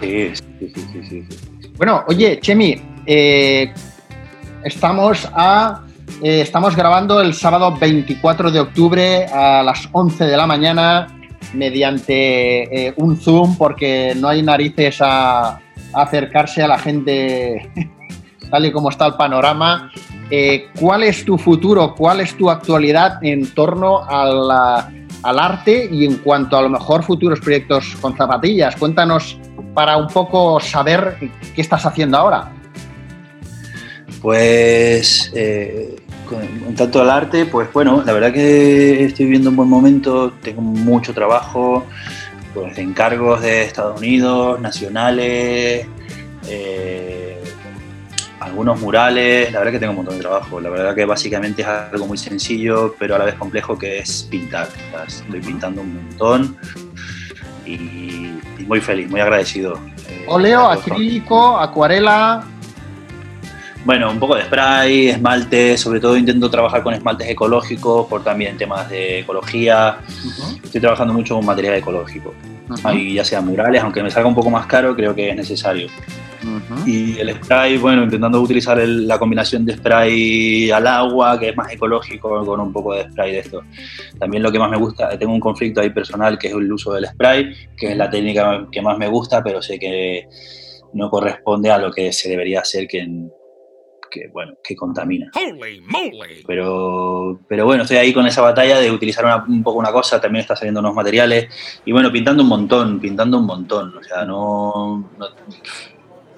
Sí, 0.00 0.30
sí, 0.34 0.42
sí, 0.60 0.72
sí, 0.74 1.02
sí, 1.08 1.26
sí. 1.28 1.70
Bueno, 1.76 2.04
oye, 2.08 2.38
Chemi, 2.40 2.80
eh, 3.06 3.72
estamos 4.62 5.28
a. 5.32 5.82
eh, 6.22 6.40
estamos 6.42 6.76
grabando 6.76 7.20
el 7.20 7.34
sábado 7.34 7.76
24 7.76 8.50
de 8.50 8.60
octubre 8.60 9.26
a 9.26 9.62
las 9.62 9.88
11 9.92 10.24
de 10.24 10.36
la 10.36 10.46
mañana 10.46 11.08
mediante 11.52 12.86
eh, 12.86 12.94
un 12.96 13.16
Zoom 13.16 13.56
porque 13.56 14.14
no 14.16 14.28
hay 14.28 14.42
narices 14.42 14.98
a 15.00 15.60
acercarse 15.94 16.62
a 16.62 16.68
la 16.68 16.78
gente 16.78 17.70
tal 18.50 18.66
y 18.66 18.72
como 18.72 18.90
está 18.90 19.06
el 19.06 19.14
panorama. 19.14 19.90
Eh, 20.30 20.68
¿Cuál 20.80 21.02
es 21.04 21.24
tu 21.24 21.36
futuro? 21.36 21.94
¿Cuál 21.94 22.20
es 22.20 22.36
tu 22.36 22.50
actualidad 22.50 23.18
en 23.22 23.46
torno 23.54 24.04
al 24.08 25.38
arte 25.38 25.88
y 25.90 26.04
en 26.04 26.16
cuanto 26.18 26.56
a 26.56 26.62
lo 26.62 26.68
mejor 26.68 27.02
futuros 27.02 27.40
proyectos 27.40 27.96
con 28.00 28.16
zapatillas? 28.16 28.76
Cuéntanos 28.76 29.38
para 29.74 29.96
un 29.96 30.08
poco 30.08 30.60
saber 30.60 31.16
qué 31.54 31.60
estás 31.60 31.84
haciendo 31.84 32.16
ahora. 32.16 32.52
Pues 34.22 35.30
eh, 35.34 35.96
en 36.66 36.74
tanto 36.74 37.02
al 37.02 37.10
arte, 37.10 37.46
pues 37.46 37.70
bueno, 37.72 38.02
la 38.04 38.12
verdad 38.12 38.32
que 38.32 39.04
estoy 39.04 39.26
viviendo 39.26 39.50
un 39.50 39.56
buen 39.56 39.68
momento, 39.68 40.32
tengo 40.42 40.62
mucho 40.62 41.12
trabajo, 41.12 41.84
pues 42.54 42.76
de 42.76 42.82
encargos 42.82 43.42
de 43.42 43.64
Estados 43.64 43.98
Unidos, 44.00 44.60
nacionales, 44.60 45.86
eh, 46.46 47.42
algunos 48.40 48.80
murales, 48.80 49.50
la 49.52 49.58
verdad 49.60 49.72
que 49.72 49.78
tengo 49.78 49.90
un 49.92 49.96
montón 49.96 50.16
de 50.16 50.20
trabajo, 50.20 50.60
la 50.60 50.70
verdad 50.70 50.94
que 50.94 51.04
básicamente 51.04 51.62
es 51.62 51.68
algo 51.68 52.06
muy 52.06 52.18
sencillo, 52.18 52.94
pero 52.98 53.14
a 53.14 53.18
la 53.18 53.24
vez 53.24 53.34
complejo 53.34 53.78
que 53.78 53.98
es 53.98 54.26
pintar, 54.30 54.68
estoy 55.06 55.40
pintando 55.40 55.80
un 55.80 55.94
montón 55.94 56.56
y, 57.66 57.72
y 58.58 58.64
muy 58.66 58.80
feliz, 58.80 59.10
muy 59.10 59.20
agradecido. 59.20 59.78
eh, 60.08 60.24
Óleo, 60.28 60.60
todos. 60.60 60.86
acrílico, 60.86 61.58
acuarela. 61.58 62.44
Bueno, 63.84 64.10
un 64.10 64.18
poco 64.18 64.34
de 64.36 64.44
spray, 64.44 65.08
esmalte, 65.08 65.76
sobre 65.76 66.00
todo 66.00 66.16
intento 66.16 66.48
trabajar 66.50 66.82
con 66.82 66.94
esmaltes 66.94 67.28
ecológicos 67.28 68.06
por 68.06 68.24
también 68.24 68.56
temas 68.56 68.88
de 68.88 69.20
ecología. 69.20 69.98
Estoy 70.62 70.80
trabajando 70.80 71.12
mucho 71.12 71.34
con 71.36 71.44
material 71.44 71.74
ecológico. 71.74 72.32
Ahí 72.82 73.12
ya 73.14 73.24
sea 73.24 73.42
murales, 73.42 73.82
aunque 73.82 74.02
me 74.02 74.10
salga 74.10 74.26
un 74.28 74.34
poco 74.34 74.48
más 74.48 74.64
caro, 74.66 74.96
creo 74.96 75.14
que 75.14 75.28
es 75.30 75.36
necesario. 75.36 75.88
Y 76.86 77.18
el 77.18 77.34
spray, 77.34 77.76
bueno, 77.76 78.04
intentando 78.04 78.40
utilizar 78.40 78.78
el- 78.80 79.06
la 79.06 79.18
combinación 79.18 79.66
de 79.66 79.74
spray 79.76 80.70
al 80.70 80.86
agua, 80.86 81.38
que 81.38 81.50
es 81.50 81.56
más 81.56 81.70
ecológico, 81.70 82.44
con 82.44 82.60
un 82.60 82.72
poco 82.72 82.94
de 82.94 83.04
spray 83.10 83.32
de 83.32 83.38
esto. 83.40 83.62
También 84.18 84.42
lo 84.42 84.50
que 84.50 84.58
más 84.58 84.70
me 84.70 84.78
gusta, 84.78 85.10
tengo 85.18 85.32
un 85.34 85.40
conflicto 85.40 85.82
ahí 85.82 85.90
personal, 85.90 86.38
que 86.38 86.48
es 86.48 86.54
el 86.54 86.72
uso 86.72 86.92
del 86.94 87.06
spray, 87.06 87.52
que 87.76 87.92
es 87.92 87.96
la 87.98 88.08
técnica 88.08 88.66
que 88.72 88.80
más 88.80 88.96
me 88.96 89.08
gusta, 89.08 89.42
pero 89.42 89.60
sé 89.60 89.78
que 89.78 90.26
no 90.94 91.10
corresponde 91.10 91.70
a 91.70 91.76
lo 91.78 91.90
que 91.92 92.12
se 92.14 92.28
debería 92.30 92.60
hacer, 92.60 92.86
que, 92.88 93.06
que 94.14 94.28
bueno, 94.32 94.52
que 94.62 94.76
contamina. 94.76 95.28
Holy 95.34 95.80
moly! 95.80 96.44
Pero, 96.46 97.40
pero 97.48 97.64
bueno, 97.64 97.82
estoy 97.82 97.96
ahí 97.96 98.12
con 98.12 98.24
esa 98.26 98.42
batalla 98.42 98.78
de 98.78 98.90
utilizar 98.92 99.24
una- 99.24 99.44
un 99.44 99.62
poco 99.64 99.80
una 99.80 99.90
cosa, 99.90 100.20
también 100.20 100.42
está 100.42 100.54
saliendo 100.54 100.78
unos 100.80 100.94
materiales 100.94 101.48
y 101.84 101.90
bueno, 101.90 102.12
pintando 102.12 102.44
un 102.44 102.48
montón, 102.48 103.00
pintando 103.00 103.38
un 103.38 103.46
montón, 103.46 103.96
o 103.96 104.02
sea, 104.02 104.24
no... 104.24 105.10
no- 105.18 105.26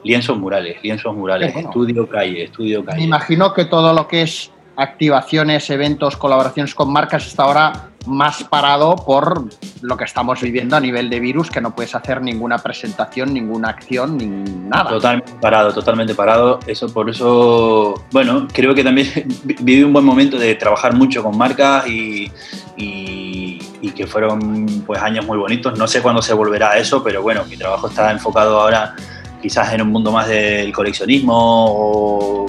lienzos 0.05 0.39
murales, 0.39 0.77
lienzos 0.83 1.15
murales, 1.17 1.53
bueno. 1.53 1.69
estudio 1.69 2.09
calle, 2.09 2.45
estudio 2.45 2.81
Me 2.81 2.87
calle. 2.93 3.03
imagino 3.05 3.53
que 3.53 3.65
todo 3.65 3.93
lo 3.93 4.07
que 4.07 4.23
es 4.23 4.53
activaciones, 4.77 5.69
eventos, 5.71 6.17
colaboraciones 6.17 6.75
con 6.77 6.93
marcas 6.93 7.27
está 7.27 7.43
ahora 7.43 7.91
más 8.07 8.45
parado 8.45 8.97
por 8.97 9.45
lo 9.83 9.97
que 9.97 10.05
estamos 10.05 10.41
viviendo 10.41 10.77
a 10.77 10.81
nivel 10.81 11.11
de 11.11 11.21
virus, 11.21 11.51
que 11.51 11.61
no 11.61 11.75
puedes 11.75 11.95
hacer 11.95 12.23
ninguna 12.23 12.59
presentación, 12.59 13.33
ninguna 13.35 13.69
acción, 13.71 14.17
ni 14.17 14.27
nada. 14.27 14.91
Totalmente 14.91 15.33
parado, 15.41 15.73
totalmente 15.73 16.15
parado. 16.15 16.61
Eso 16.67 16.93
por 16.93 17.11
eso, 17.11 17.95
bueno, 18.13 18.47
creo 18.53 18.75
que 18.75 18.83
también 18.85 19.09
vi- 19.45 19.57
viví 19.61 19.83
un 19.83 19.93
buen 19.93 20.05
momento 20.05 20.39
de 20.39 20.55
trabajar 20.55 20.95
mucho 20.95 21.23
con 21.23 21.37
marcas 21.37 21.87
y, 21.89 22.31
y- 22.77 23.59
que 23.97 24.07
fueron 24.07 24.67
pues 24.87 25.01
años 25.01 25.25
muy 25.25 25.39
bonitos. 25.39 25.79
No 25.79 25.87
sé 25.87 26.03
cuándo 26.03 26.21
se 26.21 26.35
volverá 26.35 26.73
a 26.73 26.79
eso, 26.79 27.03
pero 27.03 27.23
bueno, 27.23 27.45
mi 27.49 27.57
trabajo 27.57 27.87
está 27.89 28.11
enfocado 28.13 28.61
ahora 28.61 28.95
quizás 29.41 29.73
en 29.73 29.81
un 29.83 29.89
mundo 29.91 30.11
más 30.13 30.29
del 30.29 30.71
coleccionismo 30.73 31.33
o, 31.69 32.47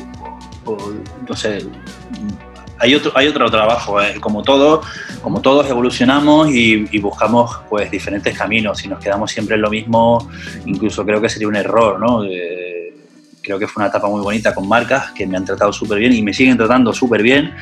no 1.29 1.35
sé. 1.35 1.59
Hay 2.79 2.93
otro, 2.95 3.11
hay 3.15 3.27
otro 3.27 3.49
trabajo, 3.49 4.01
eh, 4.01 4.19
como 4.19 4.43
todo, 4.43 4.81
como 5.21 5.41
todos 5.41 5.69
evolucionamos 5.69 6.49
y, 6.49 6.87
y 6.91 6.99
buscamos 6.99 7.59
pues 7.69 7.89
diferentes 7.89 8.37
caminos. 8.37 8.77
Si 8.77 8.87
nos 8.87 8.99
quedamos 8.99 9.31
siempre 9.31 9.55
en 9.55 9.61
lo 9.61 9.69
mismo, 9.69 10.29
incluso 10.65 11.05
creo 11.05 11.19
que 11.21 11.29
sería 11.29 11.47
un 11.47 11.55
error, 11.55 11.99
¿no? 11.99 12.23
Eh, 12.23 12.93
creo 13.47 13.57
que 13.57 13.67
fue 13.67 13.81
una 13.81 13.89
etapa 13.89 14.07
muy 14.09 14.21
bonita 14.21 14.53
con 14.53 14.67
marcas 14.67 15.11
que 15.11 15.25
me 15.25 15.37
han 15.37 15.45
tratado 15.45 15.71
súper 15.71 15.99
bien 15.99 16.13
y 16.13 16.21
me 16.21 16.33
siguen 16.33 16.57
tratando 16.57 16.93
súper 16.93 17.23
bien, 17.23 17.53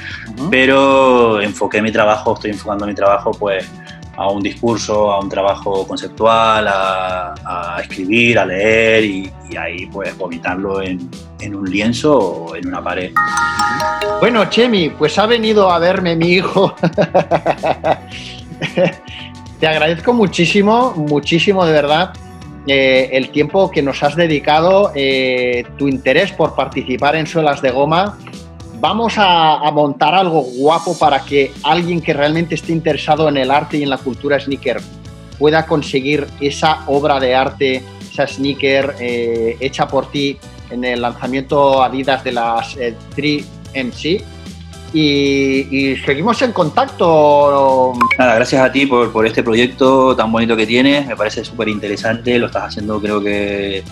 pero 0.49 1.39
enfoqué 1.39 1.81
mi 1.81 1.91
trabajo, 1.91 2.33
estoy 2.33 2.51
enfocando 2.51 2.87
mi 2.87 2.95
trabajo 2.95 3.31
pues 3.31 3.69
a 4.17 4.29
un 4.29 4.41
discurso, 4.41 5.11
a 5.11 5.19
un 5.19 5.29
trabajo 5.29 5.87
conceptual, 5.87 6.67
a, 6.67 7.77
escribir, 7.81 8.39
a 8.39 8.45
leer 8.45 9.03
y, 9.03 9.31
ahí 9.57 9.85
pues 9.85 10.17
vomitarlo 10.17 10.81
en, 10.81 11.09
en 11.39 11.55
un 11.55 11.69
lienzo 11.69 12.17
o 12.17 12.55
en 12.55 12.67
una 12.67 12.83
pared. 12.83 13.11
Bueno, 14.19 14.45
Chemi, 14.45 14.89
pues 14.89 15.17
ha 15.19 15.25
venido 15.25 15.69
a 15.69 15.79
verme 15.79 16.15
mi 16.15 16.31
hijo. 16.31 16.75
Te 19.59 19.67
agradezco 19.67 20.13
muchísimo, 20.13 20.93
muchísimo 20.95 21.65
de 21.65 21.71
verdad 21.73 22.13
eh, 22.67 23.09
el 23.13 23.29
tiempo 23.29 23.69
que 23.69 23.83
nos 23.83 24.01
has 24.01 24.15
dedicado, 24.15 24.91
eh, 24.95 25.65
tu 25.77 25.87
interés 25.87 26.31
por 26.31 26.55
participar 26.55 27.15
en 27.15 27.27
Suelas 27.27 27.61
de 27.61 27.69
Goma. 27.69 28.17
Vamos 28.87 29.17
a, 29.17 29.55
a 29.67 29.71
montar 29.71 30.13
algo 30.13 30.43
guapo 30.43 30.95
para 30.95 31.25
que 31.25 31.51
alguien 31.63 32.01
que 32.01 32.13
realmente 32.13 32.53
esté 32.53 32.71
interesado 32.71 33.27
en 33.27 33.35
el 33.35 33.49
arte 33.49 33.77
y 33.77 33.83
en 33.83 33.89
la 33.89 33.97
cultura 33.97 34.39
sneaker 34.39 34.79
pueda 35.39 35.65
conseguir 35.65 36.27
esa 36.39 36.83
obra 36.85 37.19
de 37.19 37.33
arte, 37.33 37.83
esa 38.11 38.27
sneaker 38.27 38.95
eh, 38.99 39.57
hecha 39.59 39.87
por 39.87 40.11
ti 40.11 40.37
en 40.69 40.83
el 40.83 41.01
lanzamiento 41.01 41.81
Adidas 41.81 42.23
de 42.23 42.31
las 42.33 42.77
eh, 42.77 42.93
3MC. 43.15 44.23
Y, 44.93 45.01
y 45.71 45.97
seguimos 46.05 46.39
en 46.43 46.51
contacto. 46.51 47.93
Nada, 48.19 48.35
gracias 48.35 48.61
a 48.61 48.71
ti 48.71 48.85
por, 48.85 49.11
por 49.11 49.25
este 49.25 49.41
proyecto 49.41 50.15
tan 50.15 50.31
bonito 50.31 50.55
que 50.55 50.67
tienes, 50.67 51.07
me 51.07 51.15
parece 51.15 51.43
súper 51.43 51.69
interesante, 51.69 52.37
lo 52.37 52.45
estás 52.45 52.65
haciendo 52.65 53.01
creo 53.01 53.19
que 53.19 53.83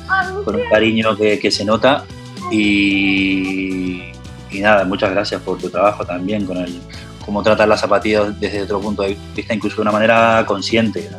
con 0.45 0.53
un 0.53 0.69
cariño 0.69 1.17
que, 1.17 1.39
que 1.39 1.49
se 1.49 1.65
nota 1.65 2.05
y, 2.51 4.12
y 4.53 4.61
nada, 4.61 4.85
muchas 4.85 5.11
gracias 5.11 5.41
por 5.41 5.57
tu 5.57 5.69
trabajo 5.69 6.05
también 6.05 6.45
con 6.45 6.57
el 6.57 6.79
cómo 7.25 7.41
tratar 7.41 7.67
las 7.67 7.79
zapatillas 7.81 8.39
desde 8.39 8.63
otro 8.63 8.79
punto 8.81 9.03
de 9.03 9.17
vista, 9.35 9.53
incluso 9.53 9.77
de 9.77 9.81
una 9.83 9.91
manera 9.91 10.43
consciente, 10.45 11.09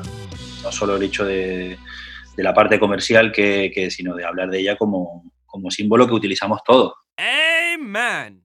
no, 0.62 0.70
solo 0.72 0.96
el 0.96 1.02
hecho 1.02 1.24
de, 1.24 1.78
de 2.36 2.42
la 2.42 2.52
parte 2.54 2.78
comercial, 2.78 3.32
que, 3.32 3.70
que- 3.74 3.90
sino 3.90 4.14
de 4.14 4.24
hablar 4.24 4.50
de 4.50 4.60
ella 4.60 4.76
como, 4.76 5.24
como 5.46 5.70
símbolo 5.70 6.06
que 6.06 6.14
utilizamos 6.14 6.60
todos. 6.64 6.92
Amen. 7.16 8.43